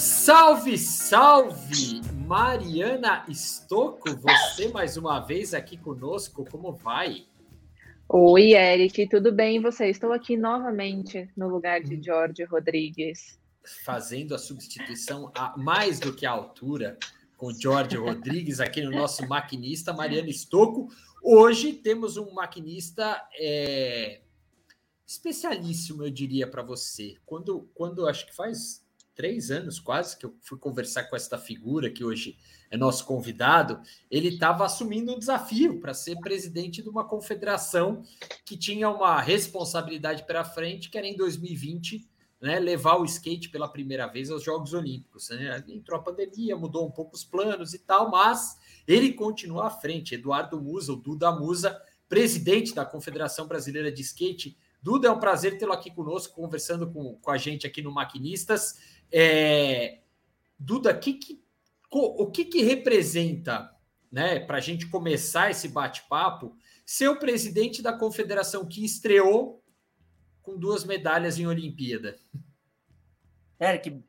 [0.00, 2.00] Salve, salve!
[2.26, 7.26] Mariana Stocco, você mais uma vez aqui conosco, como vai?
[8.08, 9.56] Oi, Eric, tudo bem?
[9.56, 9.90] E você?
[9.90, 13.38] Estou aqui novamente no lugar de Jorge Rodrigues.
[13.84, 16.96] Fazendo a substituição a mais do que a altura
[17.36, 20.88] com Jorge Rodrigues aqui no nosso maquinista, Mariana Stocco.
[21.22, 24.22] Hoje temos um maquinista é,
[25.06, 27.16] especialíssimo, eu diria para você.
[27.26, 28.82] Quando, quando acho que faz
[29.20, 32.38] três anos quase que eu fui conversar com esta figura que hoje
[32.70, 33.78] é nosso convidado,
[34.10, 38.02] ele estava assumindo um desafio para ser presidente de uma confederação
[38.46, 42.08] que tinha uma responsabilidade para frente, que era em 2020
[42.40, 45.28] né, levar o skate pela primeira vez aos Jogos Olímpicos.
[45.28, 45.62] Né?
[45.68, 48.58] Entrou a pandemia, mudou um pouco os planos e tal, mas
[48.88, 50.14] ele continua à frente.
[50.14, 51.78] Eduardo Musa, o Duda Musa,
[52.08, 54.56] presidente da Confederação Brasileira de Skate.
[54.82, 58.98] Duda, é um prazer tê-lo aqui conosco, conversando com, com a gente aqui no Maquinistas.
[59.12, 60.00] É,
[60.58, 61.42] Duda, que que,
[61.90, 63.74] o que, que representa,
[64.12, 69.64] né, para a gente começar esse bate-papo, ser o presidente da confederação que estreou
[70.42, 72.16] com duas medalhas em Olimpíada?
[73.58, 74.02] Eric,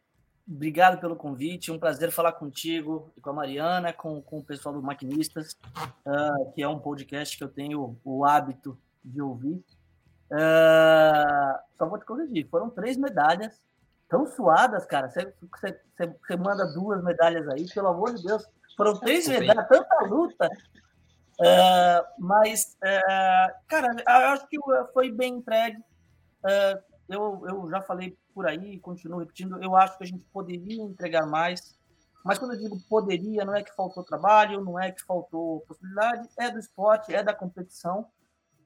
[0.47, 1.71] obrigado pelo convite.
[1.71, 5.57] Um prazer falar contigo e com a Mariana, com, com o pessoal do Maquinistas,
[6.05, 9.63] uh, que é um podcast que eu tenho o hábito de ouvir.
[10.31, 13.59] Uh, só vou te corrigir: foram três medalhas
[14.11, 15.09] tão suadas, cara.
[15.09, 18.45] Você, manda duas medalhas aí, pelo amor de Deus.
[18.75, 20.49] Foram três medalhas, tanta luta.
[21.39, 24.57] Uh, mas, uh, cara, eu acho que
[24.93, 25.77] foi bem entregue.
[26.43, 30.83] Uh, eu, eu já falei por aí, continuo repetindo, eu acho que a gente poderia
[30.83, 31.77] entregar mais.
[32.23, 36.29] Mas quando eu digo poderia, não é que faltou trabalho, não é que faltou possibilidade,
[36.37, 38.07] é do esporte, é da competição.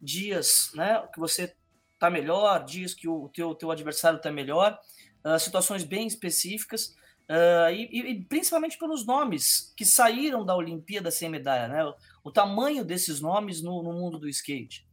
[0.02, 1.56] Dias né, que você
[1.94, 4.78] está melhor, dias que o teu, teu adversário está melhor
[5.26, 6.95] uh, situações bem específicas,
[7.30, 11.83] uh, e, e, principalmente pelos nomes que saíram da Olimpíada sem medalha, né?
[11.83, 11.95] O,
[12.26, 14.88] o tamanho desses nomes no, no, mundo do skate.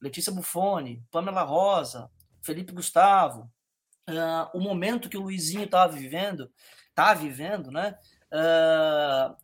[0.00, 3.50] Letícia Buffoni, Pamela Rosa, Felipe Gustavo,
[4.08, 6.50] uh, o momento que o Luizinho estava vivendo,
[6.88, 7.96] está vivendo, né?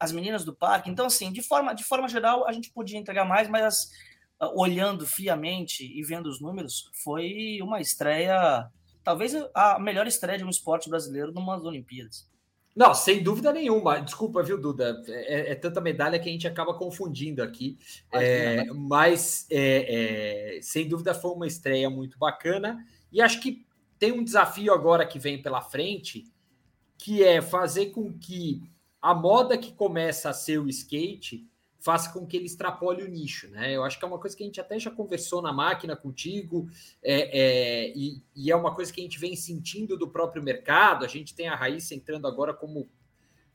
[0.00, 0.88] As meninas do parque.
[0.88, 3.90] Então, assim, de forma, de forma geral, a gente podia entregar mais, mas
[4.54, 8.66] olhando friamente e vendo os números, foi uma estreia
[9.08, 12.28] talvez a melhor estreia de um esporte brasileiro numas Olimpíadas.
[12.76, 14.02] Não, sem dúvida nenhuma.
[14.02, 15.02] Desculpa, viu, Duda?
[15.08, 17.78] É, é tanta medalha que a gente acaba confundindo aqui.
[18.12, 22.84] É, mas, é, é, sem dúvida, foi uma estreia muito bacana.
[23.10, 23.66] E acho que
[23.98, 26.30] tem um desafio agora que vem pela frente,
[26.98, 28.60] que é fazer com que
[29.00, 31.48] a moda que começa a ser o skate
[31.88, 33.74] faça com que ele extrapole o nicho, né?
[33.74, 36.68] Eu acho que é uma coisa que a gente até já conversou na máquina contigo,
[37.02, 41.02] é, é, e, e, é uma coisa que a gente vem sentindo do próprio mercado.
[41.02, 42.90] A gente tem a Raíssa entrando agora como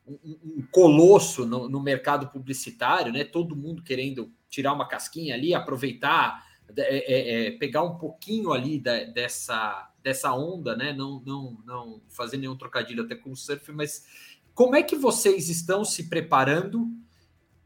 [0.07, 3.23] um, um colosso no, no, mercado publicitário, né?
[3.23, 6.43] Todo mundo querendo tirar uma casquinha ali, aproveitar,
[6.75, 10.91] é, é, é pegar um pouquinho ali da, dessa, dessa onda, né?
[10.91, 14.07] Não, não, não fazer nenhum trocadilho até com o surf, mas
[14.55, 16.87] como é que vocês estão se preparando?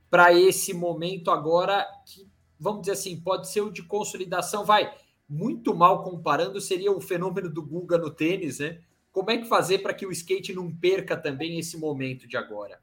[0.10, 2.30] Para esse momento agora que,
[2.60, 4.94] vamos dizer assim, pode ser o de consolidação, vai
[5.28, 8.82] muito mal comparando, seria o fenômeno do Guga no tênis, né?
[9.12, 12.80] Como é que fazer para que o skate não perca também esse momento de agora?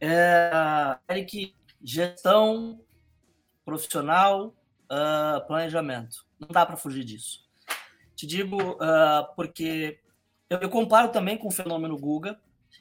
[0.00, 0.50] É,
[1.10, 2.80] Eric, gestão
[3.64, 6.24] profissional, uh, planejamento.
[6.38, 7.44] Não dá para fugir disso.
[8.14, 9.98] Te digo uh, porque
[10.48, 12.38] eu, eu comparo também com o fenômeno Guga.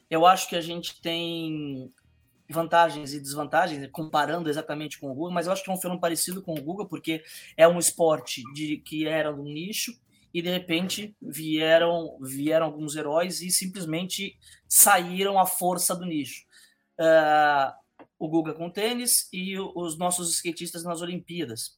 [0.09, 1.91] Eu acho que a gente tem
[2.49, 5.77] vantagens e desvantagens, né, comparando exatamente com o Google, mas eu acho que é um
[5.77, 7.23] fenômeno parecido com o Google, porque
[7.55, 9.97] é um esporte de, que era um nicho
[10.33, 14.37] e de repente vieram vieram alguns heróis e simplesmente
[14.67, 16.45] saíram à força do nicho.
[16.99, 17.73] Uh,
[18.17, 21.77] o Guga com tênis e os nossos skatistas nas Olimpíadas.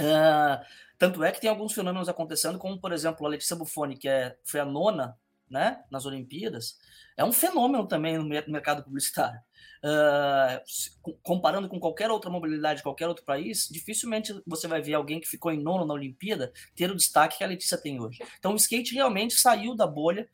[0.00, 0.64] Uh,
[0.98, 4.36] tanto é que tem alguns fenômenos acontecendo, como por exemplo a Letícia Buffoni, que é,
[4.44, 5.16] foi a nona
[5.48, 6.76] né, nas Olimpíadas,
[7.16, 9.40] é um fenômeno também no mercado publicitário.
[9.78, 15.20] Uh, comparando com qualquer outra mobilidade de qualquer outro país, dificilmente você vai ver alguém
[15.20, 18.18] que ficou em nono na Olimpíada ter o destaque que a Letícia tem hoje.
[18.40, 20.28] Então o skate realmente saiu da bolha.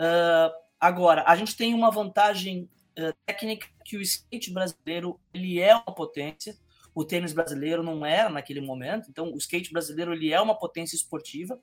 [0.00, 0.50] Uh,
[0.80, 5.94] agora, a gente tem uma vantagem uh, técnica que o skate brasileiro ele é uma
[5.94, 6.56] potência,
[6.94, 10.96] o tênis brasileiro não era naquele momento, então o skate brasileiro ele é uma potência
[10.96, 11.60] esportiva,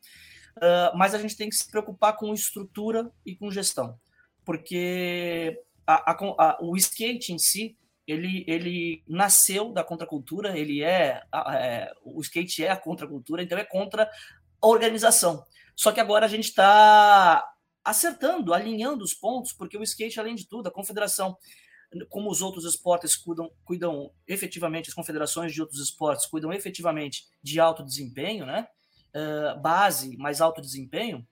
[0.93, 3.99] mas a gente tem que se preocupar com estrutura e com gestão,
[4.45, 7.77] porque a, a, o skate em si,
[8.07, 11.21] ele, ele nasceu da contracultura, ele é,
[11.51, 14.09] é, o skate é a contracultura, então é contra
[14.61, 15.43] a organização.
[15.75, 17.43] Só que agora a gente está
[17.83, 21.37] acertando, alinhando os pontos, porque o skate, além de tudo, a confederação,
[22.09, 27.59] como os outros esportes cuidam, cuidam efetivamente, as confederações de outros esportes cuidam efetivamente de
[27.59, 28.67] alto desempenho, né?
[29.15, 31.27] Uh, base, mais alto desempenho,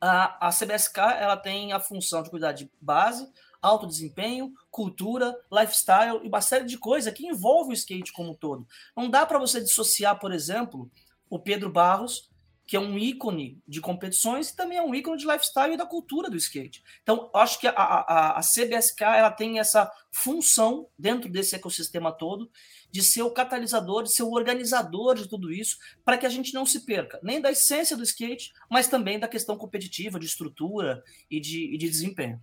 [0.00, 3.26] a, a CBSK ela tem a função de cuidar de base,
[3.64, 8.34] alto desempenho, cultura, lifestyle e uma série de coisas que envolve o skate como um
[8.34, 8.66] todo.
[8.94, 10.90] Não dá para você dissociar, por exemplo,
[11.30, 12.30] o Pedro Barros,
[12.66, 15.84] que é um ícone de competições e também é um ícone de lifestyle e da
[15.84, 16.82] cultura do skate.
[17.02, 22.50] Então, acho que a, a, a CBSK ela tem essa função dentro desse ecossistema todo
[22.90, 26.54] de ser o catalisador, de ser o organizador de tudo isso, para que a gente
[26.54, 31.02] não se perca, nem da essência do skate, mas também da questão competitiva, de estrutura
[31.30, 32.40] e de, e de desempenho.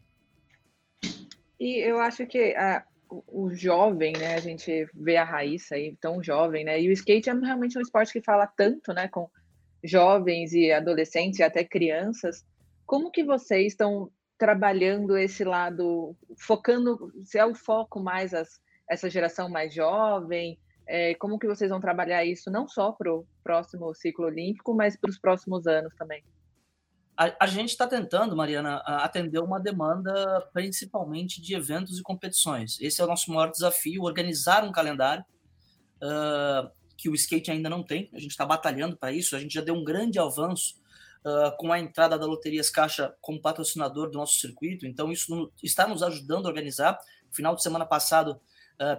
[1.62, 2.84] E eu acho que a,
[3.28, 4.34] o jovem, né?
[4.34, 6.81] A gente vê a Raíssa aí tão jovem, né?
[6.81, 9.08] E o skate é realmente um esporte que fala tanto, né?
[9.08, 9.30] Com
[9.84, 12.44] jovens e adolescentes e até crianças.
[12.84, 14.10] Como que vocês estão
[14.40, 18.60] trabalhando esse lado, focando, se é o foco mais as,
[18.90, 20.58] essa geração mais jovem?
[20.88, 24.98] É, como que vocês vão trabalhar isso não só para o próximo ciclo olímpico, mas
[24.98, 26.24] para os próximos anos também?
[27.16, 32.80] A, a gente está tentando, Mariana, atender uma demanda principalmente de eventos e competições.
[32.80, 35.24] Esse é o nosso maior desafio, organizar um calendário
[36.02, 38.10] uh, que o skate ainda não tem.
[38.13, 39.36] A gente está batalhando para isso.
[39.36, 40.75] A gente já deu um grande avanço
[41.25, 44.86] uh, com a entrada da Loterias Caixa como patrocinador do nosso circuito.
[44.86, 46.98] Então, isso está nos ajudando a organizar.
[47.31, 48.40] Final de semana passado,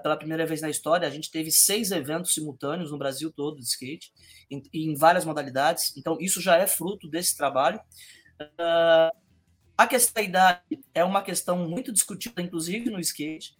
[0.02, 3.64] pela primeira vez na história, a gente teve seis eventos simultâneos no Brasil todo de
[3.64, 4.12] skate
[4.50, 5.96] em, em várias modalidades.
[5.96, 7.80] Então, isso já é fruto desse trabalho.
[8.40, 9.16] Uh,
[9.76, 13.56] a questão da idade é uma questão muito discutida, inclusive no skate,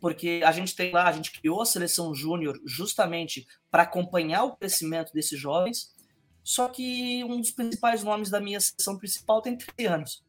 [0.00, 4.56] porque a gente tem lá, a gente criou a seleção júnior justamente para acompanhar o
[4.56, 5.94] crescimento desses jovens,
[6.42, 10.22] só que um dos principais nomes da minha seleção principal tem 30 anos.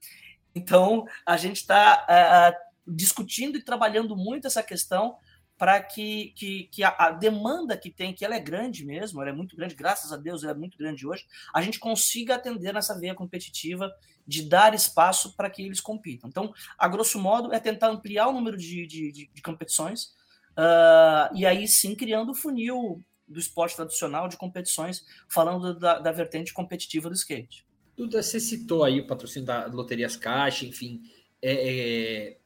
[0.56, 2.56] Então, a gente está uh, ah, ah,
[2.88, 5.18] discutindo e trabalhando muito essa questão
[5.58, 9.30] para que, que, que a, a, demanda que tem, que ela é grande mesmo, ela
[9.30, 12.74] é muito grande, graças a Deus ela é muito grande hoje, a gente consiga atender
[12.74, 13.94] nessa veia competitiva
[14.28, 16.30] de dar espaço para que eles compitam.
[16.30, 20.14] Então, a grosso modo, é tentar ampliar o número de, de, de, de competições
[20.58, 26.12] uh, e aí sim criando o funil do esporte tradicional de competições, falando da, da
[26.12, 27.66] vertente competitiva do skate.
[27.96, 31.02] Duda, você citou aí o patrocínio da Loterias Caixa, enfim,
[31.42, 32.38] é, é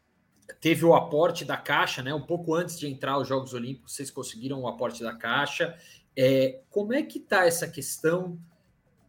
[0.60, 2.14] teve o aporte da Caixa, né?
[2.14, 5.78] Um pouco antes de entrar os Jogos Olímpicos, vocês conseguiram o aporte da Caixa.
[6.16, 8.38] É, como é que está essa questão?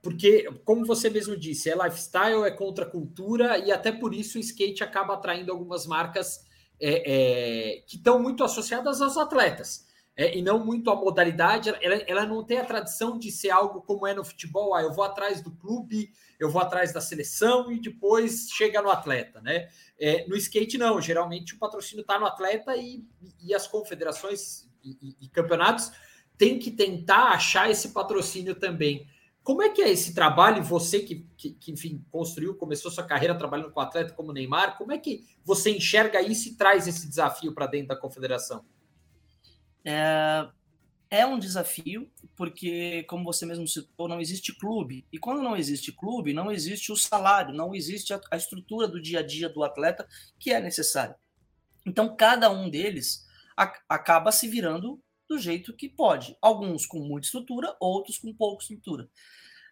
[0.02, 4.40] Porque, como você mesmo disse, é lifestyle, é contra cultura, e até por isso o
[4.40, 6.46] skate acaba atraindo algumas marcas
[6.80, 7.02] é,
[7.76, 9.86] é, que estão muito associadas aos atletas.
[10.20, 13.80] É, e não muito a modalidade, ela, ela não tem a tradição de ser algo
[13.80, 17.72] como é no futebol, ah, eu vou atrás do clube, eu vou atrás da seleção
[17.72, 19.70] e depois chega no atleta, né?
[19.98, 21.00] É, no skate, não.
[21.00, 23.02] Geralmente o patrocínio está no atleta e,
[23.42, 25.90] e as confederações e, e, campeonatos
[26.36, 29.06] têm que tentar achar esse patrocínio também.
[29.42, 30.62] Como é que é esse trabalho?
[30.62, 34.92] Você que, que, que, enfim, construiu, começou sua carreira trabalhando com atleta como Neymar, como
[34.92, 38.62] é que você enxerga isso e traz esse desafio para dentro da confederação?
[39.84, 40.48] É,
[41.10, 45.04] é um desafio, porque, como você mesmo citou, não existe clube.
[45.12, 49.00] E quando não existe clube, não existe o salário, não existe a, a estrutura do
[49.00, 50.06] dia a dia do atleta
[50.38, 51.16] que é necessária.
[51.84, 53.26] Então, cada um deles
[53.56, 56.36] a, acaba se virando do jeito que pode.
[56.40, 59.08] Alguns com muita estrutura, outros com pouca estrutura.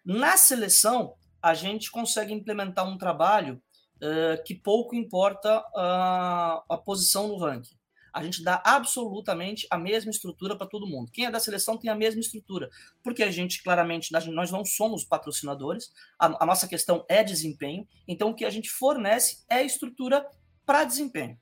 [0.03, 3.61] Na seleção, a gente consegue implementar um trabalho
[3.97, 7.78] uh, que pouco importa uh, a posição no ranking
[8.13, 11.11] a gente dá absolutamente a mesma estrutura para todo mundo.
[11.11, 12.69] Quem é da seleção tem a mesma estrutura,
[13.03, 18.29] porque a gente, claramente, nós não somos patrocinadores, a, a nossa questão é desempenho, então
[18.29, 20.25] o que a gente fornece é estrutura
[20.65, 21.37] para desempenho.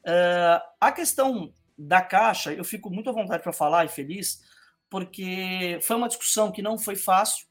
[0.00, 4.40] Uh, a questão da caixa, eu fico muito à vontade para falar e feliz,
[4.88, 7.46] porque foi uma discussão que não foi fácil,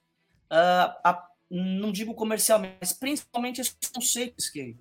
[0.52, 4.80] uh, a, não digo comercialmente, mas principalmente esse conceito skate,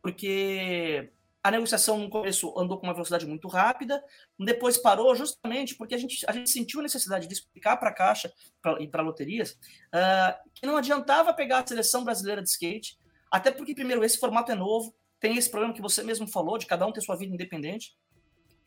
[0.00, 1.10] porque
[1.48, 4.04] a negociação no começo andou com uma velocidade muito rápida,
[4.38, 7.94] depois parou justamente porque a gente, a gente sentiu a necessidade de explicar para a
[7.94, 12.98] Caixa pra, e para loterias uh, que não adiantava pegar a seleção brasileira de skate,
[13.32, 16.66] até porque, primeiro, esse formato é novo, tem esse problema que você mesmo falou, de
[16.66, 17.96] cada um ter sua vida independente,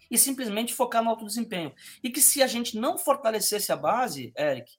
[0.09, 1.73] e simplesmente focar no alto desempenho.
[2.03, 4.71] E que se a gente não fortalecesse a base, Eric,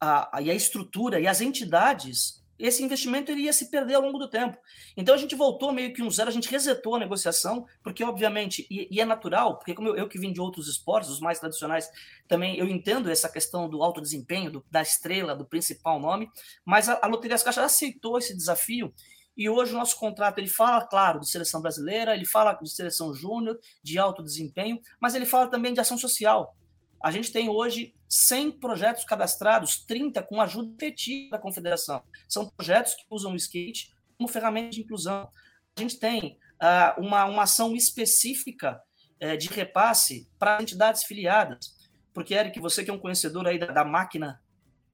[0.00, 4.18] a, a, e a estrutura e as entidades esse investimento iria se perder ao longo
[4.18, 4.56] do tempo.
[4.96, 8.66] Então a gente voltou meio que um zero, a gente resetou a negociação, porque obviamente,
[8.70, 11.38] e, e é natural, porque como eu, eu, que vim de outros esportes, os mais
[11.38, 11.88] tradicionais,
[12.28, 16.28] também eu entendo essa questão do alto desempenho, do, da estrela, do principal nome,
[16.64, 18.92] mas a, a Loteria das Caixas aceitou esse desafio
[19.36, 23.14] E hoje o nosso contrato ele fala, claro, de seleção brasileira, ele fala de seleção
[23.14, 26.54] júnior, de alto desempenho, mas ele fala também de ação social.
[27.02, 32.02] A gente tem hoje 100 projetos cadastrados, 30 com ajuda efetiva da confederação.
[32.28, 35.30] São projetos que usam o skate como ferramenta de inclusão.
[35.76, 38.82] A gente tem uh, uma, uma ação específica
[39.22, 41.78] uh, de repasse para entidades filiadas.
[42.12, 44.40] Porque, Eric, você que é um conhecedor aí da, da máquina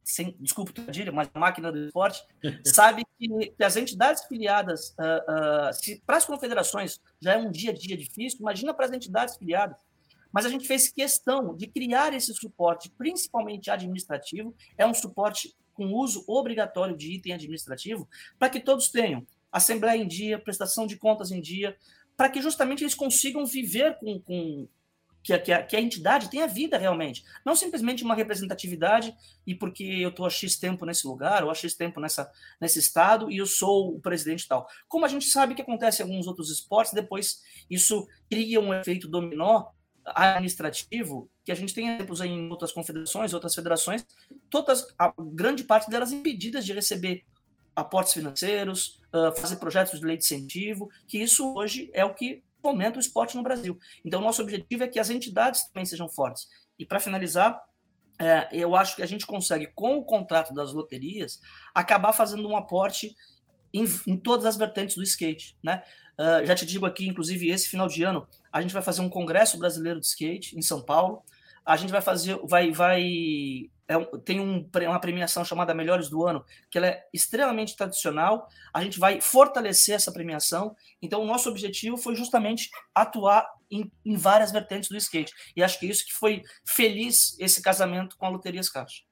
[0.05, 2.23] sem, desculpa o mas a máquina do esporte,
[2.65, 7.73] sabe que, que, as entidades filiadas, uh, se para as confederações já é um dia
[7.73, 9.77] a dia difícil, imagina para as entidades filiadas.
[10.37, 15.95] Mas a gente fez questão de criar esse suporte, principalmente administrativo, é um suporte com
[15.95, 18.07] uso obrigatório de item administrativo,
[18.39, 21.75] para que todos tenham assembleia em dia, prestação de contas em dia,
[22.19, 24.69] para que justamente eles consigam viver com, com,
[25.23, 27.25] que a, que, a, que a entidade tenha vida realmente.
[27.43, 29.17] Não simplesmente uma representatividade
[29.47, 32.79] e porque eu estou há X tempo nesse lugar, ou há X tempo nessa, nesse
[32.79, 34.69] estado e eu sou o presidente tal.
[34.87, 37.41] Como a gente sabe que acontece em alguns outros esportes, depois
[37.71, 39.75] isso cria um efeito dominó
[40.15, 44.07] administrativo, que a gente tem exemplos em outras confederações, outras federações,
[44.49, 47.25] todas, a grande parte delas impedidas de receber
[47.75, 52.43] aportes financeiros, uh, fazer projetos de lei de incentivo, que isso hoje é o que
[52.63, 53.79] fomenta o esporte no Brasil.
[54.05, 56.49] Então, nosso objetivo é que as entidades também sejam fortes.
[56.79, 57.61] E, para finalizar,
[58.19, 61.41] é, eu acho que a gente consegue, com o contrato das loterias,
[61.75, 63.15] acabar fazendo um aporte
[63.73, 65.57] em, em todas as vertentes do skate.
[65.63, 65.83] Né?
[66.19, 69.09] Uh, já te digo aqui, inclusive, esse final de ano, a gente vai fazer um
[69.09, 71.23] congresso brasileiro de skate em São Paulo.
[71.65, 73.95] A gente vai fazer, vai, vai é,
[74.25, 78.49] tem um, uma premiação chamada Melhores do Ano, que ela é extremamente tradicional.
[78.73, 80.75] A gente vai fortalecer essa premiação.
[81.01, 85.33] Então, o nosso objetivo foi justamente atuar em, em várias vertentes do skate.
[85.55, 89.03] E acho que isso que foi feliz esse casamento com a Loterias Caixa.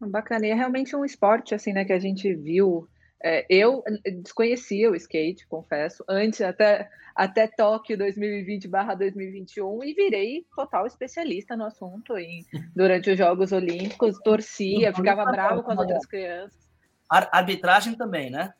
[0.00, 0.46] Bacana.
[0.46, 2.88] E é realmente um esporte assim, né, que a gente viu
[3.22, 3.84] é, eu
[4.22, 12.14] desconhecia o skate, confesso, antes até, até Tóquio 2020/2021 e virei total especialista no assunto
[12.74, 16.60] durante os Jogos Olímpicos, torcia, ficava bravo com as outras crianças.
[17.08, 18.52] Arbitragem também, né?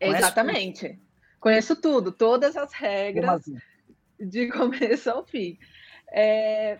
[0.00, 0.98] Exatamente.
[1.40, 3.42] Conheço tudo, todas as regras
[4.18, 5.58] de começo ao fim.
[6.12, 6.78] É,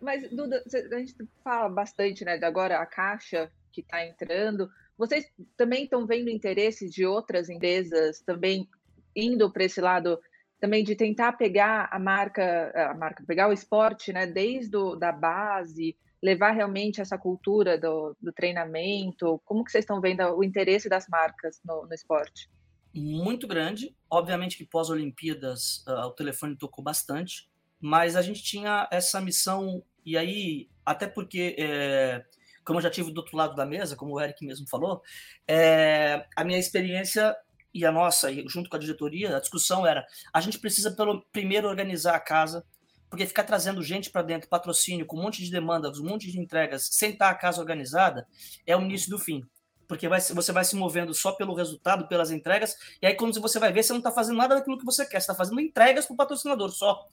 [0.00, 5.24] mas, Duda, a gente fala bastante, né, de agora a Caixa que está entrando, vocês
[5.56, 8.68] também estão vendo interesse de outras empresas também
[9.14, 10.18] indo para esse lado
[10.60, 15.12] também de tentar pegar a marca, a marca, pegar o esporte, né, desde o, da
[15.12, 19.40] base, levar realmente essa cultura do, do treinamento?
[19.44, 22.48] Como que vocês estão vendo o interesse das marcas no, no esporte?
[22.94, 23.94] Muito grande.
[24.08, 27.46] Obviamente que pós-Olimpíadas uh, o telefone tocou bastante,
[27.78, 32.24] mas a gente tinha essa missão, e aí, até porque é,
[32.64, 35.02] como eu já tive do outro lado da mesa, como o Eric mesmo falou,
[35.46, 37.36] é, a minha experiência
[37.74, 41.68] e a nossa, junto com a diretoria, a discussão era: a gente precisa pelo primeiro
[41.68, 42.64] organizar a casa,
[43.10, 46.38] porque ficar trazendo gente para dentro, patrocínio, com um monte de demandas, um monte de
[46.38, 48.26] entregas, sem estar a casa organizada,
[48.66, 49.42] é o início do fim.
[49.86, 53.58] Porque vai, você vai se movendo só pelo resultado, pelas entregas, e aí quando você
[53.58, 56.06] vai ver, você não está fazendo nada daquilo que você quer, você está fazendo entregas
[56.06, 57.06] para o patrocinador só.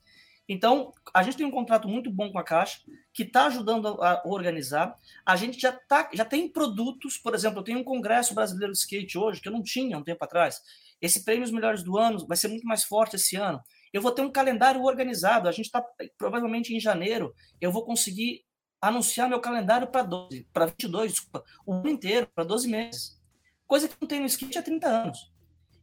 [0.54, 2.82] Então, a gente tem um contrato muito bom com a Caixa,
[3.14, 4.94] que está ajudando a organizar.
[5.26, 8.80] A gente já, tá, já tem produtos, por exemplo, eu tenho um Congresso Brasileiro de
[8.80, 10.62] Skate hoje, que eu não tinha um tempo atrás.
[11.02, 13.62] Esse prêmio Os Melhores do Ano vai ser muito mais forte esse ano.
[13.94, 15.48] Eu vou ter um calendário organizado.
[15.48, 15.82] A gente está,
[16.18, 18.44] provavelmente em janeiro, eu vou conseguir
[18.82, 23.18] anunciar meu calendário para 12, para 22, desculpa, o ano inteiro, para 12 meses.
[23.66, 25.32] Coisa que não tem no skate há 30 anos.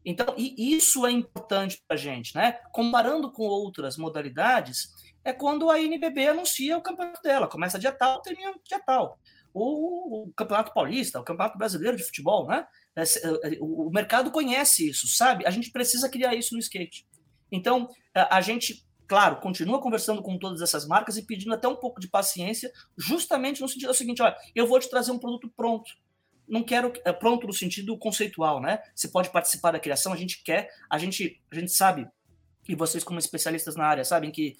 [0.08, 2.52] Então, e isso é importante para a gente, né?
[2.72, 8.22] Comparando com outras modalidades, é quando a NBB anuncia o campeonato dela, começa dia tal,
[8.22, 9.18] termina dia tal.
[9.52, 12.66] O, o Campeonato Paulista, o Campeonato Brasileiro de Futebol, né?
[12.96, 15.46] É, é, o mercado conhece isso, sabe?
[15.46, 17.06] A gente precisa criar isso no skate.
[17.52, 22.00] Então, a gente, claro, continua conversando com todas essas marcas e pedindo até um pouco
[22.00, 25.92] de paciência, justamente no sentido seguinte: olha, eu vou te trazer um produto pronto
[26.48, 28.80] não quero é pronto no sentido conceitual, né?
[28.94, 32.08] Você pode participar da criação, a gente quer, a gente, a gente sabe,
[32.68, 34.56] e vocês como especialistas na área sabem que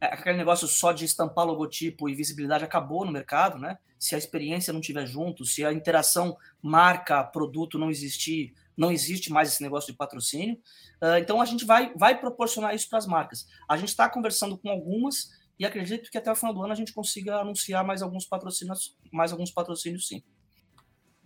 [0.00, 3.78] é, aquele negócio só de estampar logotipo e visibilidade acabou no mercado, né?
[3.98, 9.30] Se a experiência não tiver junto, se a interação marca produto não existir, não existe
[9.30, 10.54] mais esse negócio de patrocínio.
[11.02, 13.46] Uh, então a gente vai, vai proporcionar isso para as marcas.
[13.68, 15.28] A gente está conversando com algumas
[15.58, 18.96] e acredito que até o final do ano a gente consiga anunciar mais alguns patrocínios,
[19.12, 20.22] mais alguns patrocínios sim.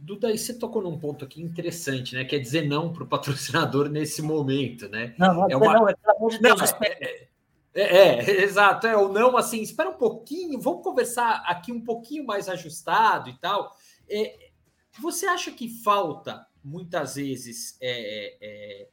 [0.05, 2.25] Duda, aí você tocou num ponto aqui interessante, né?
[2.25, 5.15] Que é dizer não para o patrocinador nesse momento, né?
[5.19, 5.73] Não, não é, uma...
[5.73, 6.61] não, é pelo amor de Deus.
[6.61, 7.29] Não, é, é,
[7.75, 12.27] é, é, exato, é, ou não, assim, espera um pouquinho, vamos conversar aqui um pouquinho
[12.27, 13.75] mais ajustado e tal.
[14.09, 14.51] É,
[15.01, 18.89] você acha que falta muitas vezes, é, é,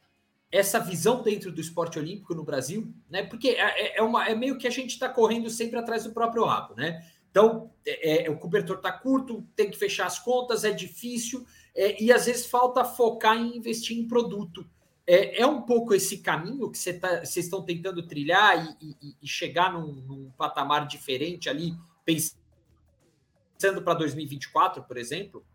[0.51, 3.23] essa visão dentro do esporte olímpico no Brasil, né?
[3.23, 6.45] Porque é, é uma, é meio que a gente está correndo sempre atrás do próprio
[6.45, 7.05] rabo, né?
[7.31, 12.01] Então, é, é o cobertor está curto, tem que fechar as contas, é difícil, é,
[12.01, 14.69] e às vezes falta focar em investir em produto.
[15.07, 19.27] É, é um pouco esse caminho que vocês tá, estão tentando trilhar e, e, e
[19.27, 21.73] chegar num, num, patamar diferente ali,
[22.05, 25.45] pensando para 2024, por exemplo?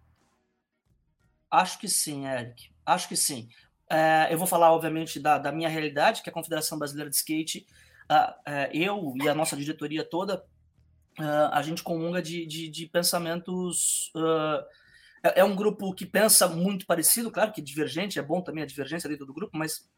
[1.50, 2.70] Acho que sim, Eric.
[2.84, 3.48] Acho que sim.
[3.88, 7.16] É, eu vou falar, obviamente, da, da, minha realidade, que é a Confederação Brasileira de
[7.16, 7.66] Skate.
[8.10, 10.44] Uh, eu e a nossa diretoria toda,
[11.18, 14.12] uh, a gente comunga de, de, de pensamentos.
[15.22, 18.66] É, é, um grupo que pensa muito parecido, claro que divergente, é bom também a
[18.66, 19.88] divergência dentro do grupo, mas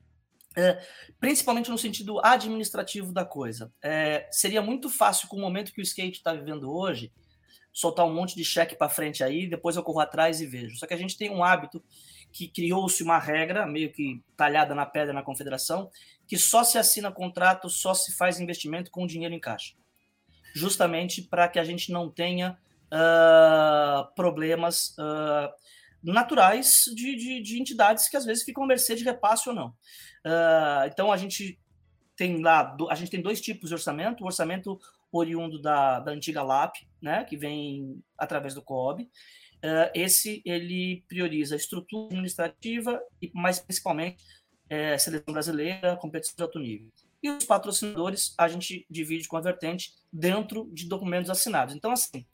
[1.20, 3.72] principalmente no sentido administrativo da coisa.
[3.82, 7.12] É, seria muito fácil, com o momento que o skate está vivendo hoje,
[7.72, 10.76] soltar um monte de cheque para frente aí, depois eu corro atrás e vejo.
[10.76, 11.82] Só que a gente tem um hábito
[12.32, 15.90] que criou-se uma regra, meio que talhada na pedra na confederação,
[16.26, 19.74] que só se assina contrato, só se faz investimento com dinheiro em caixa.
[20.54, 22.58] Justamente para que a gente não tenha
[22.92, 25.52] uh, problemas uh,
[26.02, 29.68] naturais de, de, de, entidades que às vezes ficam à mercê de repasse ou não.
[30.24, 31.58] Uh, então a gente
[32.16, 34.78] tem lá, a gente tem dois tipos de orçamento, o orçamento
[35.12, 39.08] oriundo da, da antiga LAP, né, que vem através do COB,
[39.94, 44.22] esse ele prioriza a estrutura administrativa e mais principalmente
[44.68, 46.90] é, seleção brasileira, competição de alto nível.
[47.22, 51.74] E os patrocinadores a gente divide com a vertente dentro de documentos assinados.
[51.74, 52.26] Então, assim,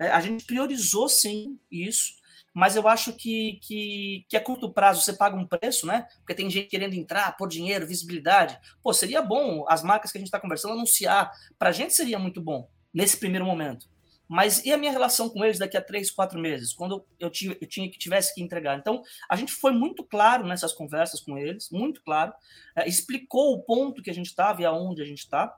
[0.00, 2.18] é, a gente priorizou sim isso,
[2.54, 6.06] mas eu acho que, que, que a curto prazo você paga um preço, né?
[6.18, 8.58] Porque tem gente querendo entrar, pôr dinheiro, visibilidade.
[8.82, 11.30] Pô, seria bom as marcas que a gente está conversando anunciar.
[11.58, 13.88] Para a gente seria muito bom nesse primeiro momento.
[14.28, 17.56] Mas e a minha relação com eles daqui a três, quatro meses, quando eu, tinha,
[17.58, 18.78] eu tinha que tivesse que entregar?
[18.78, 22.34] Então, a gente foi muito claro nessas conversas com eles, muito claro,
[22.76, 25.56] é, explicou o ponto que a gente estava e aonde a gente está.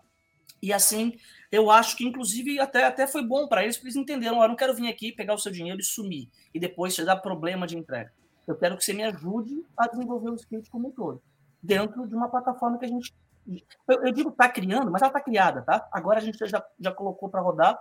[0.63, 1.19] E assim,
[1.51, 4.57] eu acho que inclusive até, até foi bom para eles, porque eles entenderam: eu não
[4.57, 7.77] quero vir aqui pegar o seu dinheiro e sumir, e depois te dar problema de
[7.77, 8.13] entrega.
[8.47, 11.23] Eu quero que você me ajude a desenvolver o skate como um todo,
[11.63, 13.15] dentro de uma plataforma que a gente.
[13.89, 15.89] Eu, eu digo está criando, mas ela está criada, tá?
[15.93, 17.75] Agora a gente já, já colocou para rodar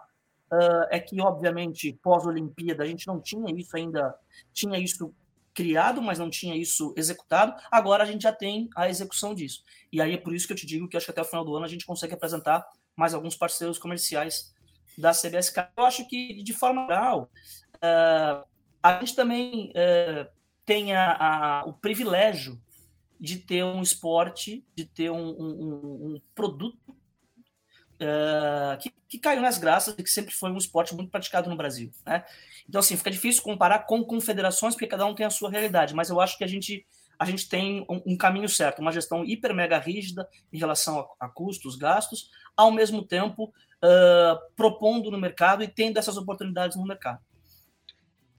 [0.51, 4.15] uh, é que, obviamente, pós-Olimpíada, a gente não tinha isso ainda,
[4.53, 5.13] tinha isso
[5.60, 7.54] criado, mas não tinha isso executado.
[7.69, 9.62] Agora a gente já tem a execução disso.
[9.91, 11.43] E aí é por isso que eu te digo que acho que até o final
[11.43, 14.54] do ano a gente consegue apresentar mais alguns parceiros comerciais
[14.98, 15.67] da CBSK.
[15.76, 17.30] Eu acho que, de forma geral,
[17.76, 18.48] uh,
[18.82, 20.30] a gente também uh,
[20.65, 22.58] tem a, a, o privilégio
[23.19, 26.95] de ter um esporte, de ter um, um, um produto
[28.01, 31.55] uh, que, que, caiu nas graças e que sempre foi um esporte muito praticado no
[31.55, 31.91] Brasil.
[32.05, 32.23] Né?
[32.67, 36.09] Então, assim, fica difícil comparar com confederações, porque cada um tem a sua realidade, mas
[36.09, 36.85] eu acho que a gente,
[37.17, 41.25] a gente tem um, um caminho certo, uma gestão hiper mega rígida em relação a,
[41.25, 43.45] a custos, gastos, ao mesmo tempo
[43.83, 47.19] uh, propondo no mercado e tendo essas oportunidades no mercado.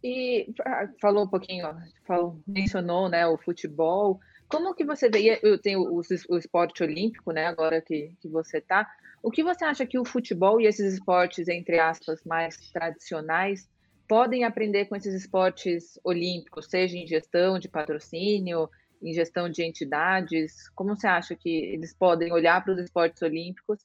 [0.03, 1.69] E ah, falou um pouquinho,
[2.07, 4.19] falou, mencionou né, o futebol.
[4.51, 5.39] Como que você vê?
[5.45, 7.47] Eu tenho o, o esporte olímpico, né?
[7.47, 8.85] Agora que, que você está.
[9.23, 13.71] O que você acha que o futebol e esses esportes, entre aspas, mais tradicionais,
[14.09, 18.69] podem aprender com esses esportes olímpicos, seja em gestão de patrocínio,
[19.01, 20.69] em gestão de entidades?
[20.71, 23.79] Como você acha que eles podem olhar para os esportes olímpicos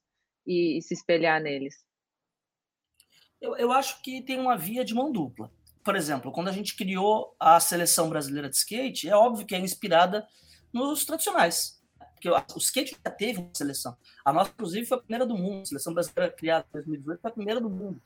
[0.47, 1.85] e, e se espelhar neles?
[3.39, 5.51] Eu, eu acho que tem uma via de mão dupla.
[5.83, 9.59] Por exemplo, quando a gente criou a seleção brasileira de skate, é óbvio que é
[9.59, 10.27] inspirada
[10.75, 11.75] nos tradicionais
[12.15, 13.95] porque o skate já teve uma seleção.
[14.23, 15.61] A nossa, inclusive, foi a primeira do mundo.
[15.61, 18.01] A seleção brasileira criada em 2018 foi a primeira do mundo.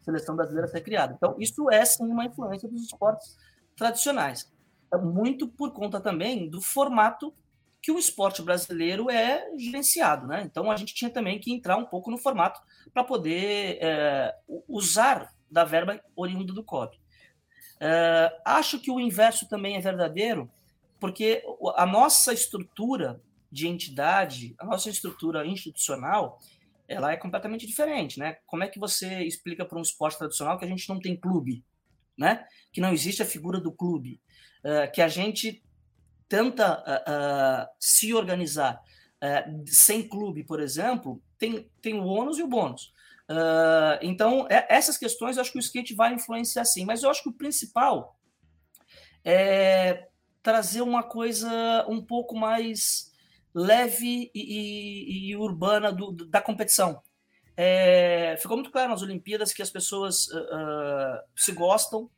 [0.00, 1.14] A seleção brasileira ser criada.
[1.16, 3.36] Então, isso é sim uma influência dos esportes
[3.74, 4.52] tradicionais.
[4.92, 7.34] É muito por conta também do formato
[7.82, 10.42] que o esporte brasileiro é gerenciado, né?
[10.44, 12.60] Então a gente tinha também que entrar um pouco no formato
[12.92, 14.34] para poder é,
[14.66, 16.98] usar da verba oriunda do COB.
[17.78, 20.50] É, acho que o inverso também é verdadeiro,
[20.98, 21.42] porque
[21.76, 26.38] a nossa estrutura de entidade, a nossa estrutura institucional,
[26.88, 28.38] ela é completamente diferente, né?
[28.46, 31.64] Como é que você explica para um esporte tradicional que a gente não tem clube,
[32.16, 32.46] né?
[32.72, 34.20] Que não existe a figura do clube,
[34.64, 35.62] uh, que a gente
[36.28, 38.80] tenta uh, uh, se organizar
[39.66, 42.92] sem clube, por exemplo, tem, tem o ônus e o bônus.
[44.02, 47.22] então, é, essas questões eu acho que o skate vai influenciar sim, mas eu acho
[47.22, 48.16] que o principal
[49.24, 50.06] é
[50.46, 53.12] trazer uma coisa um pouco mais
[53.52, 57.02] leve e, e, e urbana do, da competição.
[57.56, 62.08] É, ficou muito claro nas Olimpíadas que as pessoas uh, se gostam,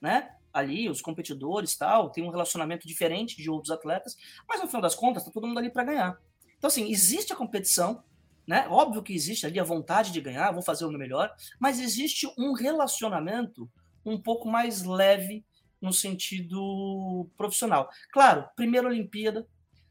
[0.00, 0.30] né?
[0.50, 4.16] ali, os competidores tal, tem um relacionamento diferente de outros atletas,
[4.48, 6.18] mas no final das contas, tá todo mundo ali para ganhar.
[6.56, 8.02] Então, assim, existe a competição,
[8.46, 8.66] né?
[8.70, 12.26] Óbvio que existe ali a vontade de ganhar, vou fazer o meu melhor, mas existe
[12.38, 13.70] um relacionamento
[14.06, 15.44] um pouco mais leve
[15.84, 17.90] no sentido profissional.
[18.10, 19.46] Claro, primeira Olimpíada,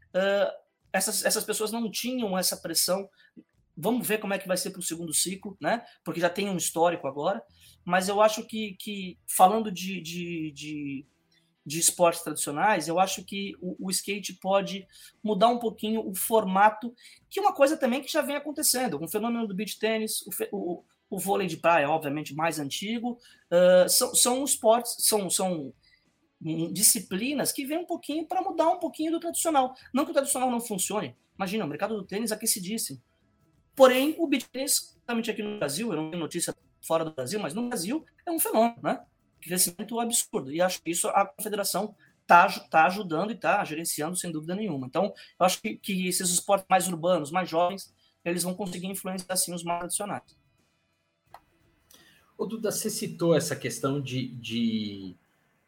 [0.09, 3.07] uh, essas, essas pessoas não tinham essa pressão.
[3.77, 5.85] Vamos ver como é que vai ser para o segundo ciclo, né?
[6.03, 7.41] Porque já tem um histórico agora.
[7.85, 11.05] Mas eu acho que, que falando de, de, de,
[11.65, 14.87] de esportes tradicionais, eu acho que o, o, skate pode
[15.23, 16.93] mudar um pouquinho o formato,
[17.29, 19.03] que é uma coisa também que já vem acontecendo.
[19.03, 23.19] Um fenômeno do beach tênis, o, o, o vôlei de praia, obviamente, mais antigo,
[23.51, 25.73] uh, são, são esportes, são, são
[26.71, 29.75] disciplinas que vêm um pouquinho para mudar um pouquinho do tradicional.
[29.93, 31.15] Não que o tradicional não funcione.
[31.35, 33.01] Imagina, o mercado do tênis aquecidíssimo.
[33.75, 37.53] Porém, o beach tênis, aqui no Brasil, eu não tenho notícia fora do Brasil, mas
[37.53, 39.03] no Brasil é um fenômeno, né?
[39.41, 40.51] Crescimento absurdo.
[40.51, 44.87] E acho que isso a confederação está tá ajudando e está gerenciando sem dúvida nenhuma.
[44.87, 49.33] Então, eu acho que, que esses esportes mais urbanos, mais jovens, eles vão conseguir influenciar
[49.33, 50.37] assim os mais tradicionais.
[52.37, 55.15] O Duda, você citou essa questão de, de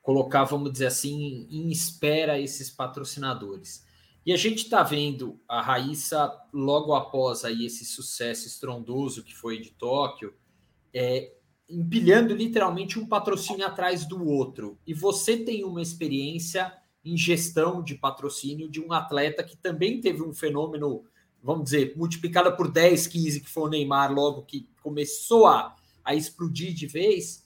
[0.06, 3.84] colocar, vamos dizer assim, em espera esses patrocinadores.
[4.24, 9.60] E a gente está vendo a Raíssa, logo após aí esse sucesso estrondoso que foi
[9.60, 10.36] de Tóquio,
[10.94, 11.34] é,
[11.68, 14.78] empilhando literalmente um patrocínio atrás do outro.
[14.86, 16.72] E você tem uma experiência
[17.04, 21.04] em gestão de patrocínio de um atleta que também teve um fenômeno,
[21.42, 26.14] vamos dizer, multiplicado por 10, 15, que foi o Neymar, logo que começou a, a
[26.14, 27.45] explodir de vez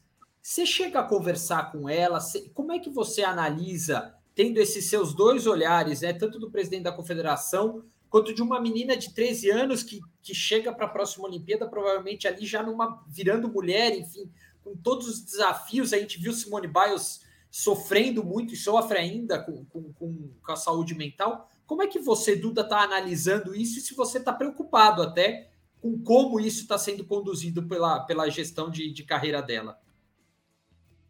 [0.50, 2.18] você chega a conversar com ela?
[2.56, 6.92] Como é que você analisa, tendo esses seus dois olhares, né, tanto do presidente da
[6.92, 11.70] confederação, quanto de uma menina de 13 anos que, que chega para a próxima Olimpíada,
[11.70, 14.28] provavelmente ali já numa virando mulher, enfim,
[14.64, 15.94] com todos os desafios.
[15.94, 20.56] A gente viu Simone Biles sofrendo muito e sofre ainda com, com, com, com a
[20.56, 21.48] saúde mental.
[21.68, 26.02] Como é que você, Duda, está analisando isso e se você está preocupado até com
[26.02, 29.80] como isso está sendo conduzido pela, pela gestão de, de carreira dela?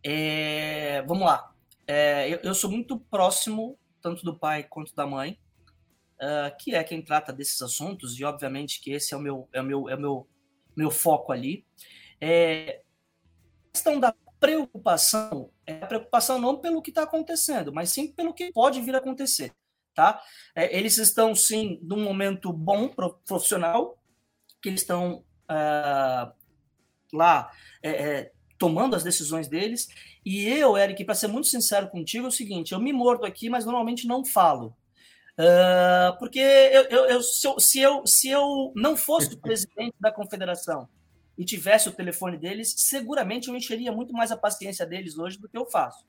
[0.04, 1.54] É, vamos lá.
[1.88, 5.40] É, eu, eu, sou muito próximo, tanto do pai quanto da mãe,
[6.22, 9.62] uh, que é quem trata desses assuntos, e obviamente que esse é o meu, é
[9.62, 10.28] o meu, é o meu,
[10.76, 11.66] meu foco ali.
[12.22, 12.82] É,
[13.70, 18.34] a questão da preocupação é a preocupação não pelo que está acontecendo, mas sim pelo
[18.34, 19.54] que pode vir a acontecer.
[19.94, 20.22] Tá?
[20.56, 22.88] É, eles estão, sim, num momento bom
[23.26, 24.02] profissional,
[24.62, 26.32] que eles estão uh,
[27.12, 29.88] lá é, é tomando as decisões deles.
[30.24, 33.50] E eu, Eric, para ser muito sincero contigo, é o seguinte: eu me mordo aqui,
[33.50, 34.76] mas normalmente não falo.
[35.39, 39.95] Uh, porque eu, eu, eu, se, eu, se, eu, se eu não fosse o presidente
[39.98, 40.88] da confederação
[41.38, 45.48] e tivesse o telefone deles, seguramente eu encheria muito mais a paciência deles hoje do
[45.48, 46.06] que eu faço.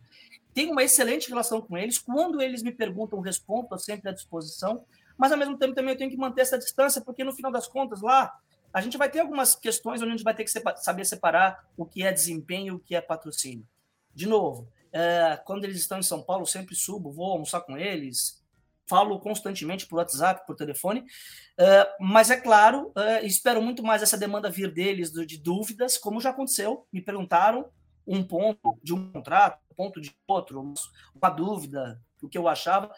[0.53, 1.97] Tenho uma excelente relação com eles.
[1.97, 4.85] Quando eles me perguntam, respondo, estou sempre à disposição.
[5.17, 7.69] Mas, ao mesmo tempo, também eu tenho que manter essa distância, porque, no final das
[7.69, 8.37] contas, lá,
[8.73, 11.85] a gente vai ter algumas questões onde a gente vai ter que saber separar o
[11.85, 13.67] que é desempenho e o que é patrocínio.
[14.15, 18.41] De novo, é, quando eles estão em São Paulo, sempre subo, vou almoçar com eles,
[18.89, 21.05] falo constantemente por WhatsApp, por telefone,
[21.57, 26.21] é, mas é claro, é, espero muito mais essa demanda vir deles de dúvidas, como
[26.21, 27.71] já aconteceu, me perguntaram
[28.07, 30.75] um ponto de um contrato, um ponto de outro,
[31.15, 32.91] uma dúvida, o que eu achava,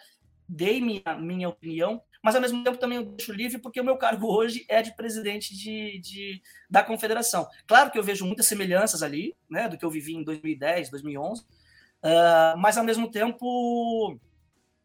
[0.48, 3.96] dei minha, minha opinião, mas ao mesmo tempo também eu deixo livre porque o meu
[3.96, 7.48] cargo hoje é de presidente de, de, da confederação.
[7.66, 11.42] Claro que eu vejo muitas semelhanças ali, né, do que eu vivi em 2010, 2011,
[11.42, 11.44] uh,
[12.56, 14.16] mas ao mesmo tempo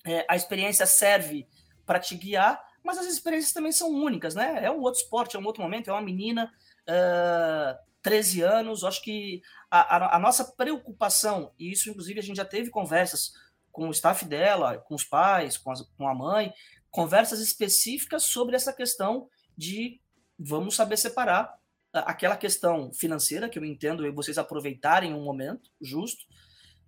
[0.05, 1.47] é, a experiência serve
[1.85, 4.63] para te guiar, mas as experiências também são únicas, né?
[4.63, 6.51] É um outro esporte, é um outro momento, é uma menina,
[6.87, 12.37] uh, 13 anos, acho que a, a, a nossa preocupação, e isso inclusive a gente
[12.37, 13.33] já teve conversas
[13.69, 16.53] com o staff dela, com os pais, com, as, com a mãe,
[16.97, 20.01] conversas específicas sobre essa questão de
[20.39, 21.55] vamos saber separar
[21.93, 26.25] aquela questão financeira, que eu entendo vocês aproveitarem um momento justo,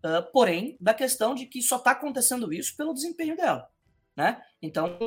[0.03, 3.69] uh, porém, da questão de que só está acontecendo isso pelo desempenho dela.
[4.17, 4.41] Né?
[4.59, 4.97] Então,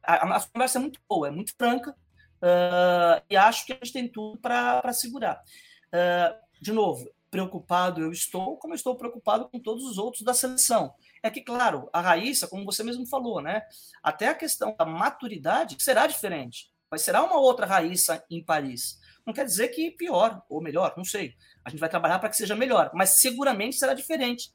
[0.00, 3.92] a, a conversa é muito boa, é muito franca, uh, e acho que a gente
[3.92, 5.42] tem tudo para segurar.
[5.88, 10.32] Uh, de novo, preocupado eu estou, como eu estou preocupado com todos os outros da
[10.32, 10.94] seleção.
[11.22, 13.62] É que, claro, a Raíssa, como você mesmo falou, né?
[14.02, 16.72] Até a questão da maturidade será diferente.
[16.90, 19.00] Vai será uma outra Raíssa em Paris.
[19.24, 21.36] Não quer dizer que pior ou melhor, não sei.
[21.64, 24.52] A gente vai trabalhar para que seja melhor, mas seguramente será diferente.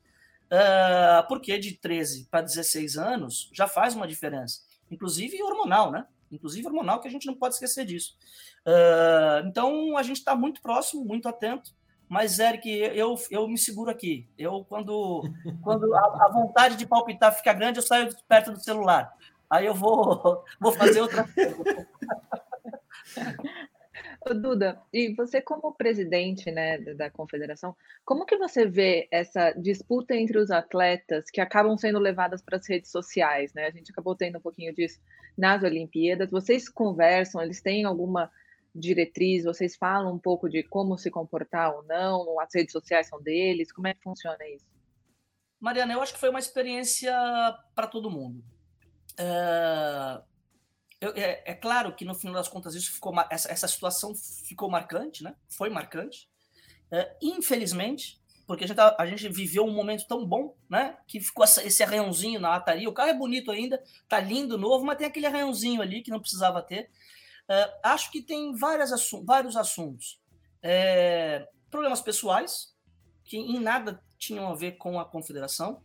[0.47, 4.61] Uh, porque de 13 para 16 anos já faz uma diferença.
[4.91, 6.05] Inclusive hormonal, né?
[6.29, 8.17] Inclusive hormonal, que a gente não pode esquecer disso.
[8.65, 11.73] Uh, então a gente está muito próximo, muito atento
[12.09, 14.27] mas, Eric, eu, eu me seguro aqui.
[14.37, 15.23] Eu, quando,
[15.61, 19.13] quando a, a vontade de palpitar fica grande, eu saio perto do celular.
[19.49, 21.87] Aí eu vou, vou fazer outra coisa.
[24.41, 30.37] Duda, e você como presidente né, da confederação, como que você vê essa disputa entre
[30.37, 33.53] os atletas que acabam sendo levadas para as redes sociais?
[33.53, 33.65] Né?
[33.65, 34.99] A gente acabou tendo um pouquinho disso
[35.37, 36.29] nas Olimpíadas.
[36.29, 38.29] Vocês conversam, eles têm alguma
[38.79, 39.43] diretriz?
[39.43, 42.39] Vocês falam um pouco de como se comportar ou não?
[42.39, 43.71] As redes sociais são deles?
[43.71, 44.65] Como é que funciona isso?
[45.59, 47.13] Mariana, eu acho que foi uma experiência
[47.73, 48.43] para todo mundo.
[49.17, 50.21] É,
[51.01, 54.13] eu, é, é, claro que no final das contas isso ficou essa, essa situação
[54.47, 55.35] ficou marcante, né?
[55.49, 56.29] Foi marcante.
[56.91, 60.97] É, infelizmente, porque a gente, tá, a gente, viveu um momento tão bom, né?
[61.07, 62.87] Que ficou essa, esse arranhãozinho na lataria.
[62.87, 66.19] O carro é bonito ainda, tá lindo, novo, mas tem aquele arranhãozinho ali que não
[66.19, 66.89] precisava ter.
[67.49, 70.19] É, acho que tem várias assu vários assuntos.
[70.61, 72.75] É, problemas pessoais,
[73.23, 75.81] que em nada tinham a ver com a confederação.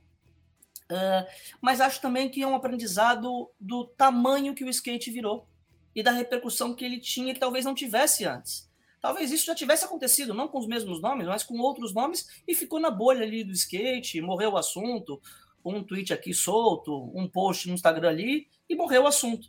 [0.90, 1.24] Uh,
[1.60, 5.48] mas acho também que é um aprendizado do tamanho que o skate virou
[5.94, 8.70] e da repercussão que ele tinha que talvez não tivesse antes.
[9.00, 12.54] Talvez isso já tivesse acontecido, não com os mesmos nomes, mas com outros nomes, e
[12.54, 15.20] ficou na bolha ali do skate, morreu o assunto,
[15.64, 19.48] um tweet aqui solto, um post no Instagram ali, e morreu o assunto.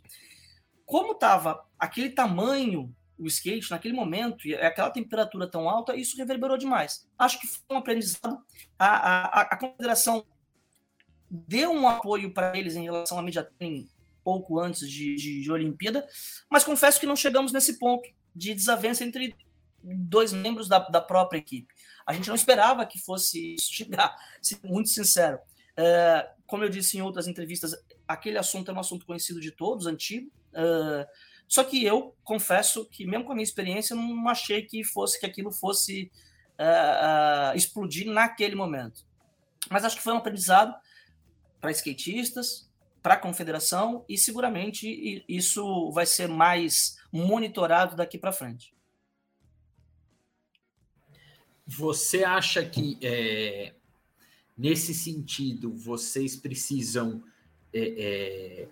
[0.94, 6.56] Como estava aquele tamanho o skate naquele momento e aquela temperatura tão alta, isso reverberou
[6.56, 7.04] demais.
[7.18, 8.38] Acho que foi um aprendizado.
[8.78, 10.24] A, a, a confederação
[11.28, 13.88] deu um apoio para eles em relação à media training
[14.22, 16.06] pouco antes de, de, de, Olimpíada,
[16.48, 19.34] mas confesso que não chegamos nesse ponto de desavença entre
[19.82, 21.74] dois membros da, da própria equipe.
[22.06, 25.40] A gente não esperava que fosse chegar, sendo muito sincero.
[25.76, 27.74] É, como eu disse em outras entrevistas,
[28.06, 30.30] aquele assunto é um assunto conhecido de todos, antigo.
[30.54, 31.08] É,
[31.48, 35.26] só que eu confesso que, mesmo com a minha experiência, não achei que fosse que
[35.26, 36.10] aquilo fosse
[36.58, 39.04] é, é explodir naquele momento.
[39.70, 40.74] Mas acho que foi um aprendizado
[41.60, 42.68] para skatistas,
[43.02, 48.74] para a confederação e seguramente isso vai ser mais monitorado daqui para frente.
[51.66, 53.74] Você acha que é,
[54.56, 57.22] nesse sentido vocês precisam
[57.72, 58.68] é, é,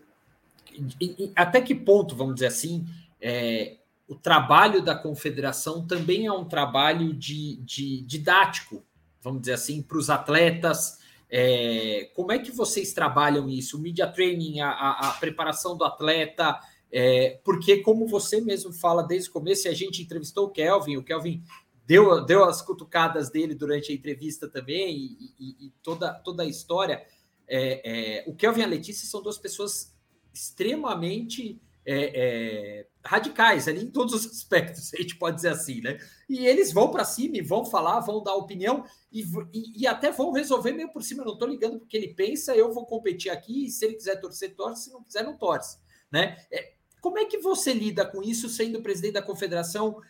[1.35, 2.87] até que ponto, vamos dizer assim,
[3.21, 8.85] é, o trabalho da confederação também é um trabalho de, de didático,
[9.21, 10.99] vamos dizer assim, para os atletas,
[11.31, 13.79] é, como é que vocês trabalham isso?
[13.79, 16.61] O media training, a, a, a preparação do atleta,
[16.93, 21.03] é, porque como você mesmo fala desde o começo, a gente entrevistou o Kelvin, o
[21.03, 21.43] Kelvin
[21.87, 26.47] deu, deu as cutucadas dele durante a entrevista também, e, e, e toda, toda a
[26.47, 27.03] história.
[27.49, 29.95] É, é o Kelvin e a Letícia são duas pessoas
[30.33, 35.99] extremamente é, é, radicais ali em todos os aspectos, a gente pode dizer assim, né?
[36.29, 40.11] E eles vão para cima e vão falar, vão dar opinião e, e, e até
[40.11, 41.23] vão resolver meio por cima.
[41.23, 44.21] Eu não estou ligando porque ele pensa, eu vou competir aqui, e se ele quiser
[44.21, 45.79] torcer, torce, se não quiser, não torce,
[46.11, 46.37] né?
[46.51, 50.01] É, como é que você lida com isso sendo presidente da confederação?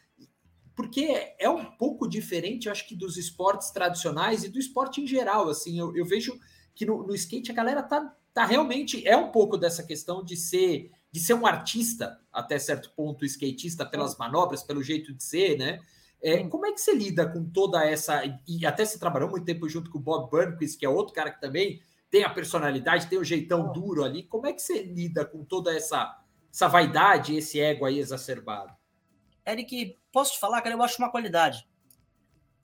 [0.76, 5.48] Porque é um pouco diferente, acho que, dos esportes tradicionais e do esporte em geral.
[5.48, 6.38] Assim, eu, eu vejo
[6.74, 10.36] que no, no skate a galera tá, tá realmente é um pouco dessa questão de
[10.36, 15.58] ser de ser um artista até certo ponto, skatista pelas manobras, pelo jeito de ser,
[15.58, 15.78] né?
[16.22, 18.22] É, como é que você lida com toda essa.
[18.48, 21.30] E até se trabalhou muito tempo junto com o Bob Burnquist, que é outro cara
[21.30, 24.22] que também tem a personalidade, tem o jeitão duro ali.
[24.22, 26.18] Como é que você lida com toda essa,
[26.50, 28.72] essa vaidade, esse ego aí exacerbado?
[29.46, 30.74] Eric, posso te falar, cara?
[30.74, 31.68] Eu acho uma qualidade.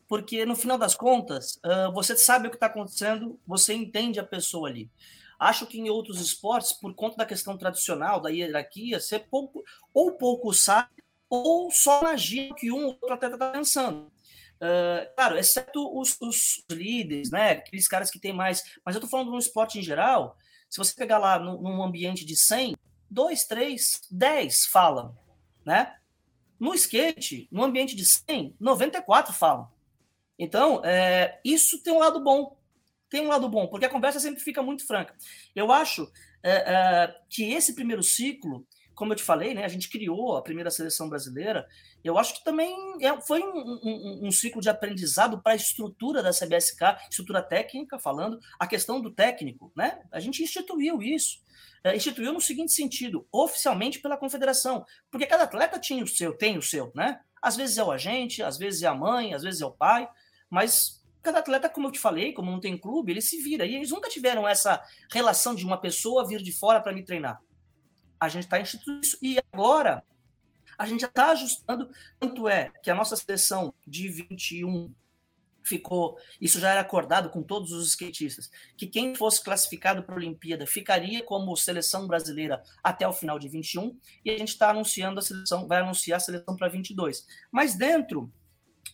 [0.07, 1.61] Porque no final das contas,
[1.92, 4.90] você sabe o que está acontecendo, você entende a pessoa ali.
[5.38, 9.62] Acho que em outros esportes, por conta da questão tradicional, da hierarquia, você pouco,
[9.94, 10.90] ou pouco sabe,
[11.31, 14.11] ou só imagina que um ou outro atleta está pensando.
[14.57, 17.53] Uh, claro, exceto os, os, líderes, né?
[17.53, 18.62] Aqueles caras que têm mais.
[18.85, 20.37] Mas eu estou falando no esporte em geral.
[20.68, 22.74] Se você pegar lá no, num ambiente de 100,
[23.09, 25.16] 2, 3, 10 falam,
[25.64, 25.94] né?
[26.59, 29.70] No skate, no ambiente de 100, 94 falam.
[30.37, 32.57] Então, é, isso tem um lado bom
[33.08, 35.14] tem um lado bom, porque a conversa sempre fica muito franca.
[35.54, 36.10] Eu acho
[36.42, 40.42] é, é, que esse primeiro ciclo, como eu te falei, né, a gente criou a
[40.42, 41.66] primeira seleção brasileira,
[42.02, 46.22] eu acho que também é, foi um, um, um, ciclo de aprendizado para a estrutura
[46.22, 50.00] da CBSK, estrutura técnica, falando, a questão do técnico, né?
[50.10, 51.38] A gente instituiu isso.
[51.84, 56.58] É, instituiu no seguinte sentido, oficialmente pela confederação, porque cada atleta tinha o seu, tem
[56.58, 57.20] o seu, né?
[57.40, 60.08] Às vezes é o agente, às vezes é a mãe, às vezes é o pai,
[60.50, 63.66] mas cada atleta, como eu te falei, como não tem clube, ele se vira.
[63.66, 67.40] E eles nunca tiveram essa relação de uma pessoa vir de fora para me treinar.
[68.20, 69.18] A gente está instituindo isso.
[69.22, 70.02] E agora,
[70.76, 71.90] a gente já está ajustando.
[72.18, 74.94] Tanto é que a nossa seleção de 21
[75.68, 80.18] ficou, isso já era acordado com todos os skatistas, que quem fosse classificado para a
[80.18, 85.18] Olimpíada ficaria como seleção brasileira até o final de 21, e a gente está anunciando
[85.18, 87.26] a seleção, vai anunciar a seleção para 22.
[87.52, 88.33] Mas dentro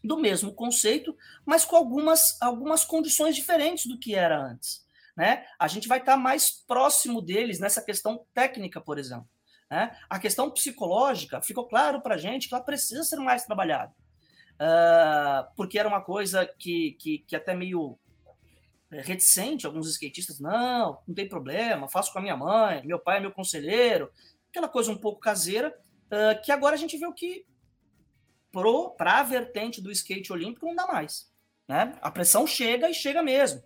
[0.02, 4.84] do mesmo conceito, mas com algumas, algumas condições diferentes do que era antes.
[5.16, 5.44] Né?
[5.58, 9.28] A gente vai estar tá mais próximo deles nessa questão técnica, por exemplo.
[9.70, 9.96] Né?
[10.10, 13.92] A questão psicológica ficou claro para a gente que ela precisa ser mais trabalhada
[14.54, 17.98] uh, porque era uma coisa que, que, que até meio
[18.90, 23.18] é, reticente, alguns skatistas, não, não tem problema, faço com a minha mãe, meu pai
[23.18, 24.10] é meu conselheiro,
[24.50, 25.76] aquela coisa um pouco caseira,
[26.06, 27.46] uh, que agora a gente viu que
[28.96, 31.30] para a vertente do skate olímpico não dá mais.
[31.68, 31.96] Né?
[32.00, 33.62] A pressão chega e chega mesmo.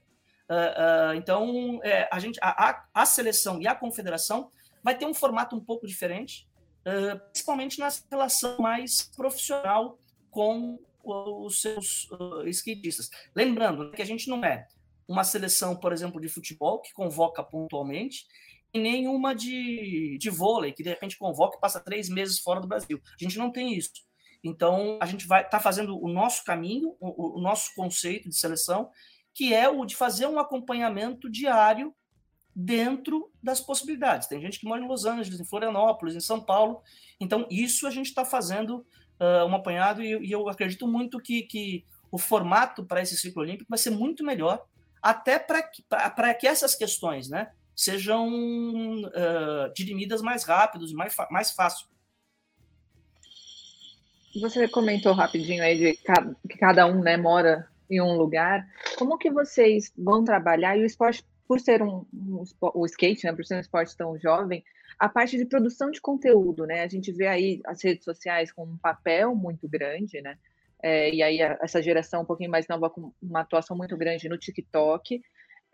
[0.48, 4.50] Uh, uh, então, é, a, gente, a, a, a, seleção e a confederação
[4.82, 6.48] vai ter um formato um pouco diferente,
[6.86, 9.98] uh, principalmente na relação mais profissional
[10.30, 12.08] com os seus
[12.46, 13.10] skatistas.
[13.34, 14.66] Lembrando que a gente não é
[15.06, 18.26] uma seleção, por exemplo, de futebol, que convoca pontualmente,
[18.72, 22.60] e nem uma de, de vôlei, que de repente convoca e passa três meses fora
[22.60, 23.00] do Brasil.
[23.18, 24.06] A gente não tem isso.
[24.42, 28.36] Então, a gente vai estar tá fazendo o nosso caminho, o, o, nosso conceito de
[28.36, 28.90] seleção,
[29.34, 31.94] que é o de fazer um acompanhamento diário
[32.54, 34.28] dentro das possibilidades.
[34.28, 36.82] Tem gente que mora em Los Angeles, em Florianópolis, em São Paulo.
[37.20, 38.86] Então, isso a gente está fazendo
[39.20, 43.42] uh, um apanhado, e, e, eu acredito muito que, que o formato para esse ciclo
[43.42, 44.64] olímpico vai ser muito melhor,
[45.02, 45.62] até para
[46.34, 51.86] que, essas questões né, sejam uh, dirimidas mais rápidos mais, mais fácil.
[54.40, 55.98] Você comentou rapidinho aí de
[56.48, 58.66] que cada um né, mora em um lugar.
[58.96, 60.76] Como que vocês vão trabalhar?
[60.76, 64.18] E o esporte, por ser um, um o skate, né, por ser um esporte tão
[64.18, 64.62] jovem,
[64.98, 66.82] a parte de produção de conteúdo, né?
[66.82, 70.36] A gente vê aí as redes sociais com um papel muito grande, né?
[70.82, 74.28] É, e aí a, essa geração um pouquinho mais nova com uma atuação muito grande
[74.28, 75.20] no TikTok.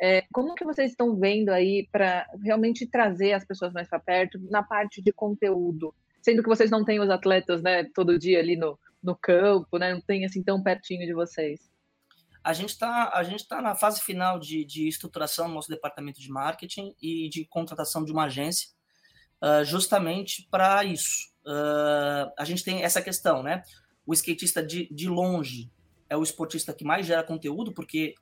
[0.00, 4.38] É, como que vocês estão vendo aí para realmente trazer as pessoas mais para perto
[4.50, 5.94] na parte de conteúdo?
[6.24, 9.92] Sendo que vocês não têm os atletas, né, todo dia ali no, no campo, né?
[9.92, 11.60] Não tem assim tão pertinho de vocês.
[12.42, 16.18] A gente está a gente tá na fase final de, de estruturação do nosso departamento
[16.22, 18.70] de marketing e de contratação de uma agência
[19.42, 21.30] uh, justamente para isso.
[21.44, 23.62] Uh, a gente tem essa questão, né?
[24.06, 25.70] O skatista de, de longe
[26.08, 28.14] é o esportista que mais gera conteúdo, porque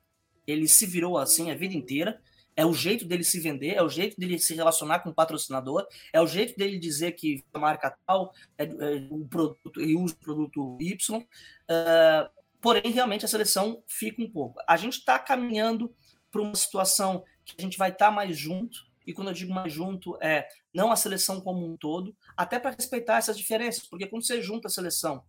[0.45, 2.21] ele se virou assim a vida inteira.
[2.55, 5.87] É o jeito dele se vender, é o jeito dele se relacionar com o patrocinador,
[6.11, 10.13] é o jeito dele dizer que a marca tal é, é o produto e usa
[10.13, 11.19] o produto Y.
[11.19, 12.29] Uh,
[12.61, 14.59] porém, realmente a seleção fica um pouco.
[14.67, 15.93] A gente está caminhando
[16.31, 19.53] para uma situação que a gente vai estar tá mais junto, e quando eu digo
[19.53, 24.07] mais junto, é não a seleção como um todo, até para respeitar essas diferenças, porque
[24.07, 25.23] quando você junta a seleção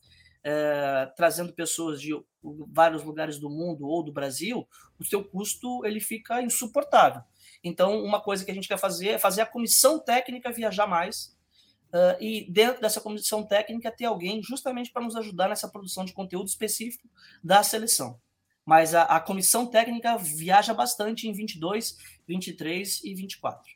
[0.44, 2.12] é, trazendo pessoas de
[2.68, 7.22] vários lugares do mundo ou do Brasil, o seu custo ele fica insuportável.
[7.62, 11.34] Então, uma coisa que a gente quer fazer é fazer a comissão técnica viajar mais
[11.88, 16.12] uh, e dentro dessa comissão técnica ter alguém justamente para nos ajudar nessa produção de
[16.12, 17.08] conteúdo específico
[17.42, 18.20] da seleção
[18.64, 23.72] mas a, a comissão técnica viaja bastante em 22, 23 e 24.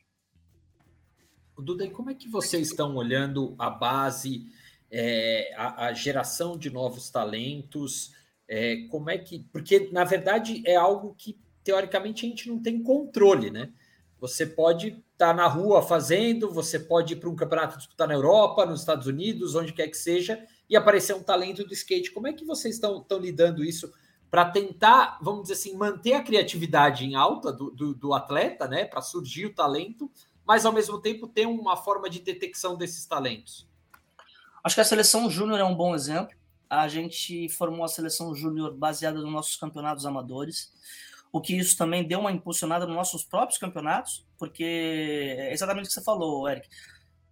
[1.57, 4.45] Duda, e como é que vocês estão olhando a base,
[4.91, 8.13] é, a, a, geração de novos talentos?
[8.47, 9.39] É, como é que.
[9.51, 13.71] Porque, na verdade, é algo que, teoricamente, a gente não tem controle, né?
[14.19, 18.13] Você pode estar tá na rua fazendo, você pode ir para um campeonato disputar na
[18.13, 22.11] Europa, nos Estados Unidos, onde quer que seja, e aparecer um talento do skate.
[22.11, 23.91] Como é que vocês estão, lidando isso?
[24.29, 28.85] para tentar, vamos dizer assim, manter a criatividade em alta do, do, do atleta, né?
[28.85, 30.11] Para surgir o talento,
[30.45, 33.68] mas ao mesmo tempo ter uma forma de detecção desses talentos.
[34.63, 36.35] Acho que a seleção júnior é um bom exemplo.
[36.69, 40.71] A gente formou a seleção júnior baseada nos nossos campeonatos amadores,
[41.31, 45.87] o que isso também deu uma impulsionada nos nossos próprios campeonatos, porque é exatamente o
[45.87, 46.67] que você falou, Eric.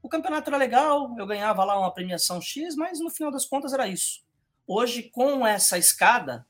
[0.02, 3.74] O campeonato era legal, eu ganhava lá uma premiação X, mas no final das contas
[3.74, 4.22] era isso.
[4.66, 6.46] Hoje, com essa escada,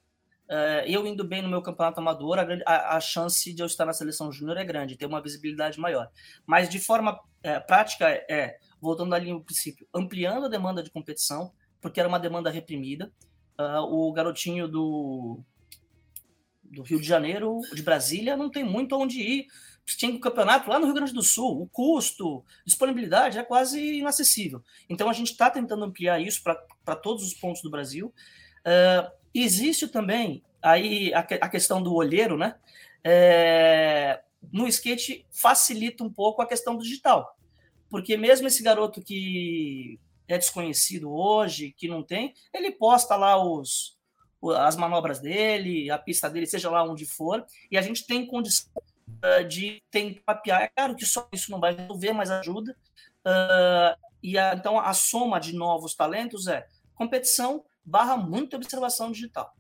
[0.50, 4.32] Uh, eu indo bem no meu campeonato amador, a, chance de eu estar na seleção
[4.32, 6.10] júnior é grande, ter uma visibilidade maior.
[6.46, 11.52] Mas de forma é, prática, é, voltando ali no princípio, ampliando a demanda de competição,
[11.82, 13.12] porque era uma demanda reprimida.
[13.60, 15.40] Uh, o garotinho do,
[16.64, 19.48] do Rio de Janeiro, de Brasília, não tem muito onde ir.
[19.86, 24.62] Tinha um campeonato lá no Rio Grande do Sul, o custo, disponibilidade é quase inacessível.
[24.90, 28.14] Então a gente está tentando ampliar isso para todos os pontos do Brasil.
[28.60, 32.56] Uh, Existe também aí a, a questão do olheiro, né?
[33.04, 34.20] É,
[34.52, 37.37] no skate facilita um pouco a questão do digital,
[37.90, 43.98] porque mesmo esse garoto que é desconhecido hoje, que não tem, ele posta lá os,
[44.58, 48.72] as manobras dele, a pista dele, seja lá onde for, e a gente tem condição
[48.76, 50.62] uh, de tentar mapear.
[50.62, 52.76] É claro que só isso não vai resolver, mas ajuda.
[53.26, 59.56] Uh, e a, então a soma de novos talentos é competição barra muita observação digital.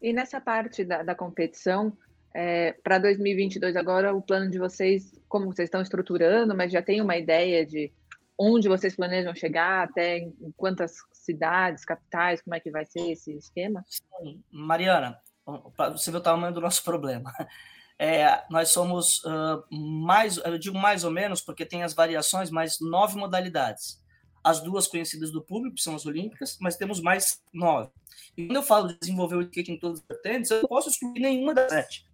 [0.00, 1.96] E nessa parte da, da competição,
[2.32, 7.00] é, para 2022 agora, o plano de vocês, como vocês estão estruturando, mas já tem
[7.00, 7.92] uma ideia de
[8.38, 13.32] onde vocês planejam chegar, até em quantas cidades, capitais, como é que vai ser esse
[13.36, 13.84] esquema?
[13.88, 14.42] Sim.
[14.50, 15.18] Mariana,
[15.92, 17.32] você vê o tamanho do nosso problema.
[17.98, 22.78] É, nós somos uh, mais, eu digo mais ou menos, porque tem as variações, mas
[22.80, 24.02] nove modalidades.
[24.44, 27.90] As duas conhecidas do público, que são as olímpicas, mas temos mais nove.
[28.36, 30.90] E quando eu falo de desenvolver o skate em todas as vertentes, eu não posso
[30.90, 32.06] excluir nenhuma das sete.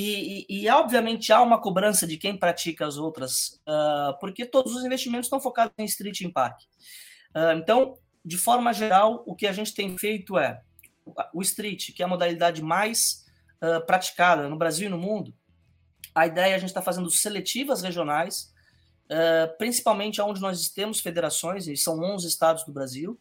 [0.00, 4.76] E, e, e, obviamente há uma cobrança de quem pratica as outras, uh, porque todos
[4.76, 6.66] os investimentos estão focados em street parque.
[7.34, 10.62] Uh, então, de forma geral, o que a gente tem feito é
[11.34, 13.26] o street, que é a modalidade mais
[13.60, 15.34] uh, praticada no Brasil e no mundo.
[16.14, 18.52] A ideia é a gente está fazendo seletivas regionais,
[19.56, 23.18] principalmente onde nós temos federações, e são 11 estados do Brasil.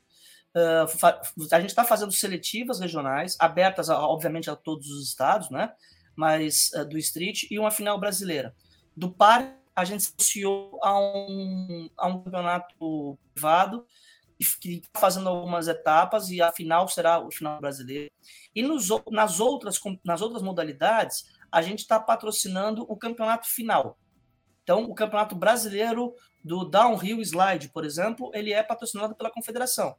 [0.54, 5.72] a gente está fazendo seletivas regionais, abertas, obviamente, a todos os estados, né?
[6.18, 8.54] Mas uh, do Street, e uma final brasileira.
[8.96, 13.86] Do par, a gente se associou a um, a um campeonato privado
[14.60, 18.12] que está fazendo algumas etapas e a final será o final brasileiro.
[18.56, 23.98] E nos, nas, outras, nas outras modalidades, a gente está patrocinando o campeonato final.
[24.64, 26.14] Então, o campeonato brasileiro
[26.44, 29.96] do downhill slide, por exemplo, ele é patrocinado pela confederação.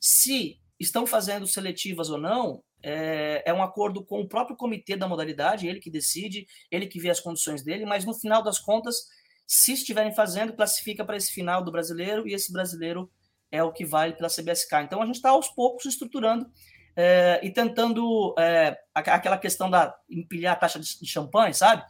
[0.00, 5.08] Se estão fazendo seletivas ou não, é, é, um acordo com o próprio comitê da
[5.08, 9.08] modalidade, ele que decide, ele que vê as condições dele, mas no final das contas,
[9.46, 13.10] se estiverem fazendo, classifica para esse final do brasileiro e esse brasileiro
[13.50, 14.76] é o que vale pela CBSK.
[14.84, 16.50] Então a gente está aos poucos estruturando
[16.96, 21.84] é, e tentando é, aquela questão da empilhar a taxa de, champanhe, sabe?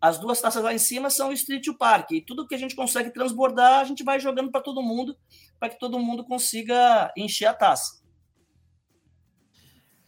[0.00, 2.16] As duas taças lá em cima são o Street e o Parque.
[2.16, 5.16] E tudo que a gente consegue transbordar, a gente vai jogando para todo mundo,
[5.58, 8.03] para que todo mundo consiga encher a taça.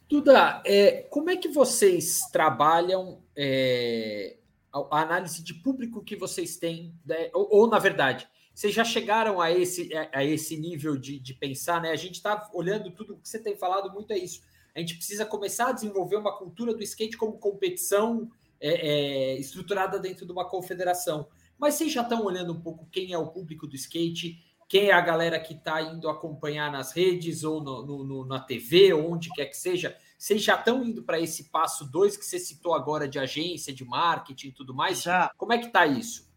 [0.09, 4.37] Duda, é, como é que vocês trabalham é,
[4.71, 6.93] a, análise de público que vocês têm?
[7.05, 7.29] Né?
[7.33, 11.81] Ou, ou, na verdade, vocês já chegaram a esse, a, esse nível de, de pensar,
[11.81, 11.91] né?
[11.91, 14.41] A gente está olhando tudo o que você tem falado muito é isso.
[14.73, 18.29] A gente precisa começar a desenvolver uma cultura do skate como competição
[18.61, 21.27] é, é estruturada dentro de uma confederação.
[21.57, 24.93] Mas vocês já estão olhando um pouco quem é o público do skate, quem é
[24.93, 29.13] a galera que está indo acompanhar nas redes ou no, no, no, na TV, ou
[29.13, 32.73] onde quer que seja, vocês já estão indo para esse passo 2 que você citou
[32.73, 35.01] agora de agência, de marketing e tudo mais?
[35.01, 35.31] Já.
[35.37, 36.27] Como é que está isso?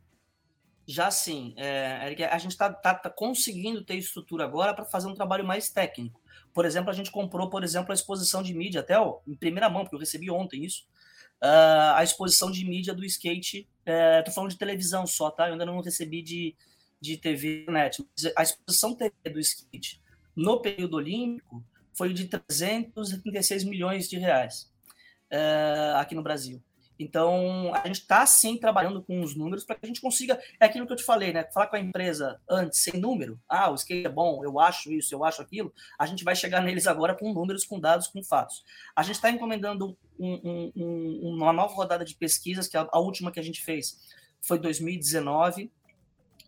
[0.86, 1.54] Já sim.
[1.56, 5.70] É, a gente está tá, tá conseguindo ter estrutura agora para fazer um trabalho mais
[5.70, 6.20] técnico.
[6.52, 9.68] Por exemplo, a gente comprou, por exemplo, a exposição de mídia, até ó, em primeira
[9.68, 10.84] mão, porque eu recebi ontem isso,
[11.42, 13.68] uh, a exposição de mídia do skate.
[13.86, 15.46] Estou é, falando de televisão só, tá?
[15.46, 16.56] Eu ainda não recebi de,
[17.01, 18.05] de TV net.
[18.36, 20.01] A exposição TV do skate
[20.36, 24.70] no período olímpico foi de 336 milhões de reais
[25.32, 26.62] uh, aqui no Brasil.
[27.01, 30.38] Então, a gente está sim trabalhando com os números para que a gente consiga.
[30.61, 31.44] É aquilo que eu te falei, né?
[31.51, 33.40] Falar com a empresa antes, sem número.
[33.48, 35.72] Ah, o skate é bom, eu acho isso, eu acho aquilo.
[35.98, 38.62] A gente vai chegar neles agora com números, com dados, com fatos.
[38.94, 43.32] A gente está encomendando um, um, uma nova rodada de pesquisas, que a, a última
[43.32, 43.98] que a gente fez
[44.42, 45.72] foi 2019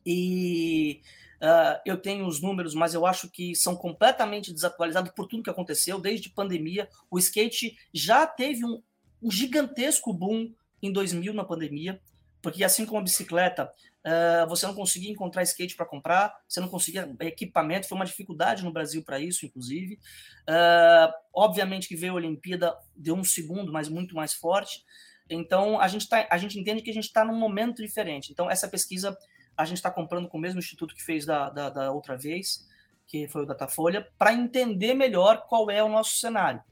[0.04, 1.00] e
[1.42, 5.50] uh, eu tenho os números, mas eu acho que são completamente desatualizados por tudo que
[5.50, 6.88] aconteceu, desde pandemia.
[7.10, 8.82] O skate já teve um,
[9.22, 12.00] um gigantesco boom em 2000 na pandemia,
[12.40, 13.72] porque assim como a bicicleta,
[14.04, 18.64] uh, você não conseguia encontrar skate para comprar, você não conseguia equipamento, foi uma dificuldade
[18.64, 19.94] no Brasil para isso, inclusive.
[20.48, 24.84] Uh, obviamente que veio a Olimpíada, deu um segundo, mas muito mais forte.
[25.30, 28.32] Então, a gente, tá, a gente entende que a gente está num momento diferente.
[28.32, 29.16] Então, essa pesquisa
[29.56, 32.66] a gente está comprando com o mesmo instituto que fez da, da, da outra vez,
[33.06, 36.62] que foi o Datafolha, para entender melhor qual é o nosso cenário.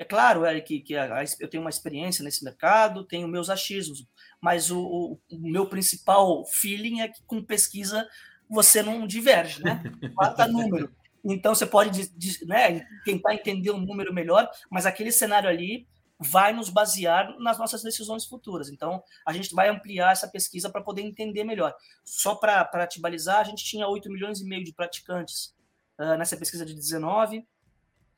[0.00, 4.06] É claro, Eric, que a, a, eu tenho uma experiência nesse mercado, tenho meus achismos,
[4.40, 8.08] mas o, o, o, meu principal feeling é que com pesquisa
[8.48, 9.82] você não diverge, né?
[10.16, 10.90] Bata número.
[11.22, 12.10] Então você pode
[12.46, 15.86] né, tentar entender o um número melhor, mas aquele cenário ali
[16.20, 18.68] vai nos basear nas nossas decisões futuras.
[18.68, 21.74] Então, a gente vai ampliar essa pesquisa para poder entender melhor.
[22.04, 25.54] Só para te balizar, a gente tinha 8 milhões e meio de praticantes
[25.98, 27.38] uh, nessa pesquisa de 19.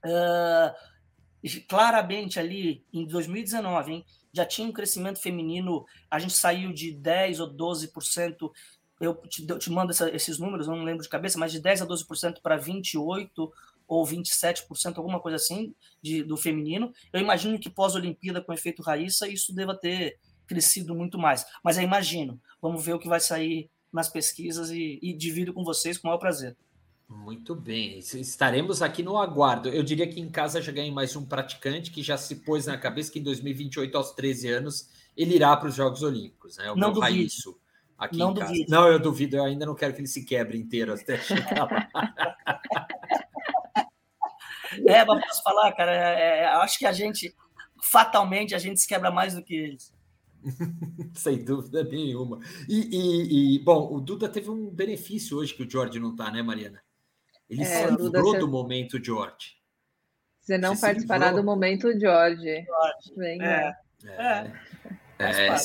[0.04, 0.74] Uh,
[1.68, 7.38] claramente ali, em 2019, hein, já tinha um crescimento feminino, a gente saiu de 10
[7.38, 8.50] ou 12%,
[9.00, 11.82] eu te, eu te mando essa, esses números, não lembro de cabeça, mas de 10
[11.82, 13.50] a 12% para 28%
[13.92, 16.90] ou 27%, alguma coisa assim, de, do feminino.
[17.12, 21.44] Eu imagino que pós-Olimpíada, com efeito Raíssa, isso deva ter crescido muito mais.
[21.62, 22.40] Mas eu imagino.
[22.60, 26.10] Vamos ver o que vai sair nas pesquisas e, e divido com vocês com o
[26.10, 26.56] maior prazer.
[27.06, 29.68] Muito bem, estaremos aqui no aguardo.
[29.68, 32.78] Eu diria que em casa já ganhei mais um praticante que já se pôs na
[32.78, 36.56] cabeça que em 2028, aos 13 anos, ele irá para os Jogos Olímpicos.
[36.56, 36.72] Né?
[36.72, 37.02] O não duvido.
[37.02, 37.60] Raísso
[37.98, 38.52] aqui não em casa.
[38.52, 38.70] Duvido.
[38.70, 41.88] Não, eu duvido, eu ainda não quero que ele se quebre inteiro até chegar lá.
[44.86, 47.34] é, mas posso falar, cara, é, é, acho que a gente,
[47.82, 49.92] fatalmente, a gente se quebra mais do que eles.
[51.14, 52.40] Sem dúvida nenhuma.
[52.68, 56.30] E, e, e, bom, o Duda teve um benefício hoje que o George não está,
[56.30, 56.82] né, Mariana?
[57.48, 59.56] Ele é, se livrou do momento George.
[60.40, 62.42] Você não você participará do momento George.
[62.42, 63.14] George.
[63.16, 63.76] Vem, é.
[64.04, 64.52] É.
[65.18, 65.56] é.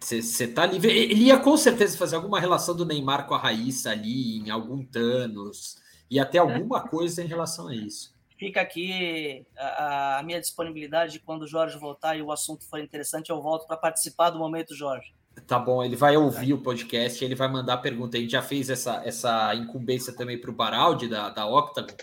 [0.00, 0.90] Você tá livre.
[0.90, 4.84] Ele ia com certeza fazer alguma relação do Neymar com a Raíssa ali, em algum
[4.84, 5.76] Thanos,
[6.10, 8.17] e até alguma coisa em relação a isso.
[8.38, 13.30] Fica aqui a, a minha disponibilidade quando o Jorge voltar e o assunto for interessante,
[13.30, 15.12] eu volto para participar do momento, Jorge.
[15.46, 18.16] Tá bom, ele vai ouvir o podcast, ele vai mandar pergunta.
[18.16, 21.94] A gente já fez essa, essa incumbência também para o Baraldi, da, da Octagon,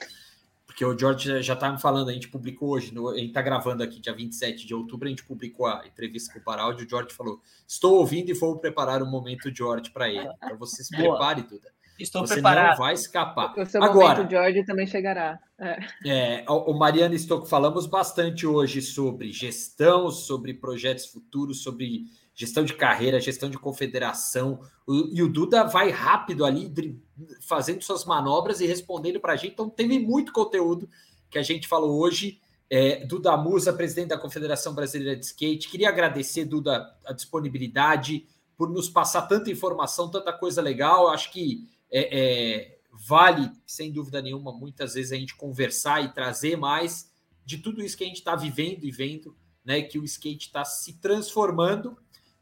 [0.66, 3.42] porque o George já está me falando, a gente publicou hoje, no, a gente está
[3.42, 6.90] gravando aqui, dia 27 de outubro, a gente publicou a entrevista com o Baraldi, o
[6.90, 10.30] George falou, estou ouvindo e vou preparar o um momento George para ele.
[10.44, 11.75] Então você se prepare, Duda.
[12.00, 12.72] Estou você preparado.
[12.72, 13.58] não vai escapar.
[13.58, 15.40] O seu Agora, momento George também chegará.
[15.58, 15.80] É.
[16.06, 22.74] É, o Mariana Stocco, falamos bastante hoje sobre gestão, sobre projetos futuros, sobre gestão de
[22.74, 24.60] carreira, gestão de confederação.
[24.86, 27.00] O, e o Duda vai rápido ali,
[27.40, 29.54] fazendo suas manobras e respondendo para a gente.
[29.54, 30.90] Então, teve muito conteúdo
[31.30, 32.40] que a gente falou hoje.
[32.70, 35.70] É, Duda Musa, presidente da Confederação Brasileira de Skate.
[35.70, 38.26] Queria agradecer, Duda, a disponibilidade,
[38.58, 41.08] por nos passar tanta informação, tanta coisa legal.
[41.08, 46.56] Acho que é, é, vale, sem dúvida nenhuma, muitas vezes a gente conversar e trazer
[46.56, 47.14] mais
[47.46, 49.82] de tudo isso que a gente está vivendo e vendo, né?
[49.82, 51.98] Que o skate está se transformando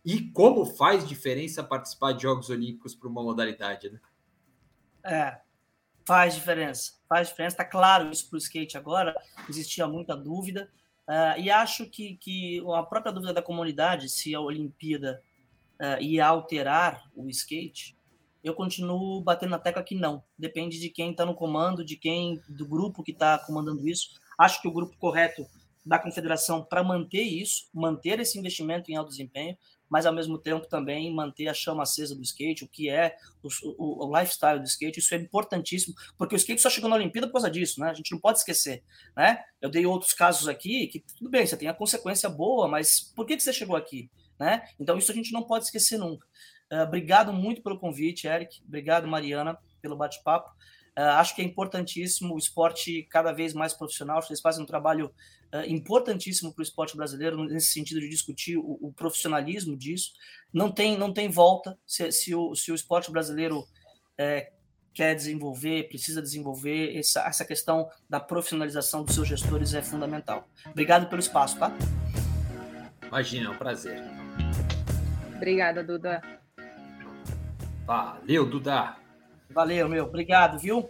[0.05, 3.99] e como faz diferença participar de Jogos Olímpicos para uma modalidade, né?
[5.03, 5.39] É,
[6.05, 7.55] faz diferença, faz diferença.
[7.55, 9.15] Está claro isso para o skate agora.
[9.49, 10.69] Existia muita dúvida
[11.07, 15.21] uh, e acho que, que a própria dúvida da comunidade se a Olimpíada
[15.79, 17.97] uh, ia alterar o skate
[18.43, 20.23] eu continuo batendo na tecla que não.
[20.37, 24.09] Depende de quem está no comando, de quem, do grupo que está comandando isso.
[24.37, 25.45] Acho que o grupo correto
[25.85, 29.57] da confederação para manter isso, manter esse investimento em alto desempenho,
[29.89, 33.49] mas ao mesmo tempo também manter a chama acesa do skate, o que é o,
[33.77, 37.27] o, o, lifestyle do skate, isso é importantíssimo, porque o skate só chegou na Olimpíada
[37.27, 37.89] por causa disso, né?
[37.89, 38.81] A gente não pode esquecer,
[39.15, 39.43] né?
[39.61, 43.25] Eu dei outros casos aqui que tudo bem, você tem a consequência boa, mas por
[43.25, 44.63] que, que você chegou aqui, né?
[44.79, 46.25] Então isso a gente não pode esquecer nunca.
[46.73, 48.63] Uh, obrigado muito pelo convite, Eric.
[48.67, 50.49] Obrigado, Mariana, pelo bate-papo.
[50.97, 54.23] Uh, acho que é importantíssimo o esporte cada vez mais profissional.
[54.23, 55.13] Vocês fazem um trabalho
[55.53, 60.13] uh, importantíssimo para o esporte brasileiro nesse sentido de discutir o, o, profissionalismo disso.
[60.51, 63.67] Não tem, não tem volta se, se, o, se o esporte brasileiro
[64.17, 64.51] é,
[64.95, 70.47] quer desenvolver, precisa desenvolver essa, essa questão da profissionalização dos seus gestores é fundamental.
[70.65, 71.71] Obrigado pelo espaço, tá?
[73.07, 74.01] Imagina, é um prazer.
[75.35, 76.42] Obrigada, Duda.
[77.85, 78.95] Valeu, Duda.
[79.49, 80.05] Valeu, meu.
[80.05, 80.89] Obrigado, viu?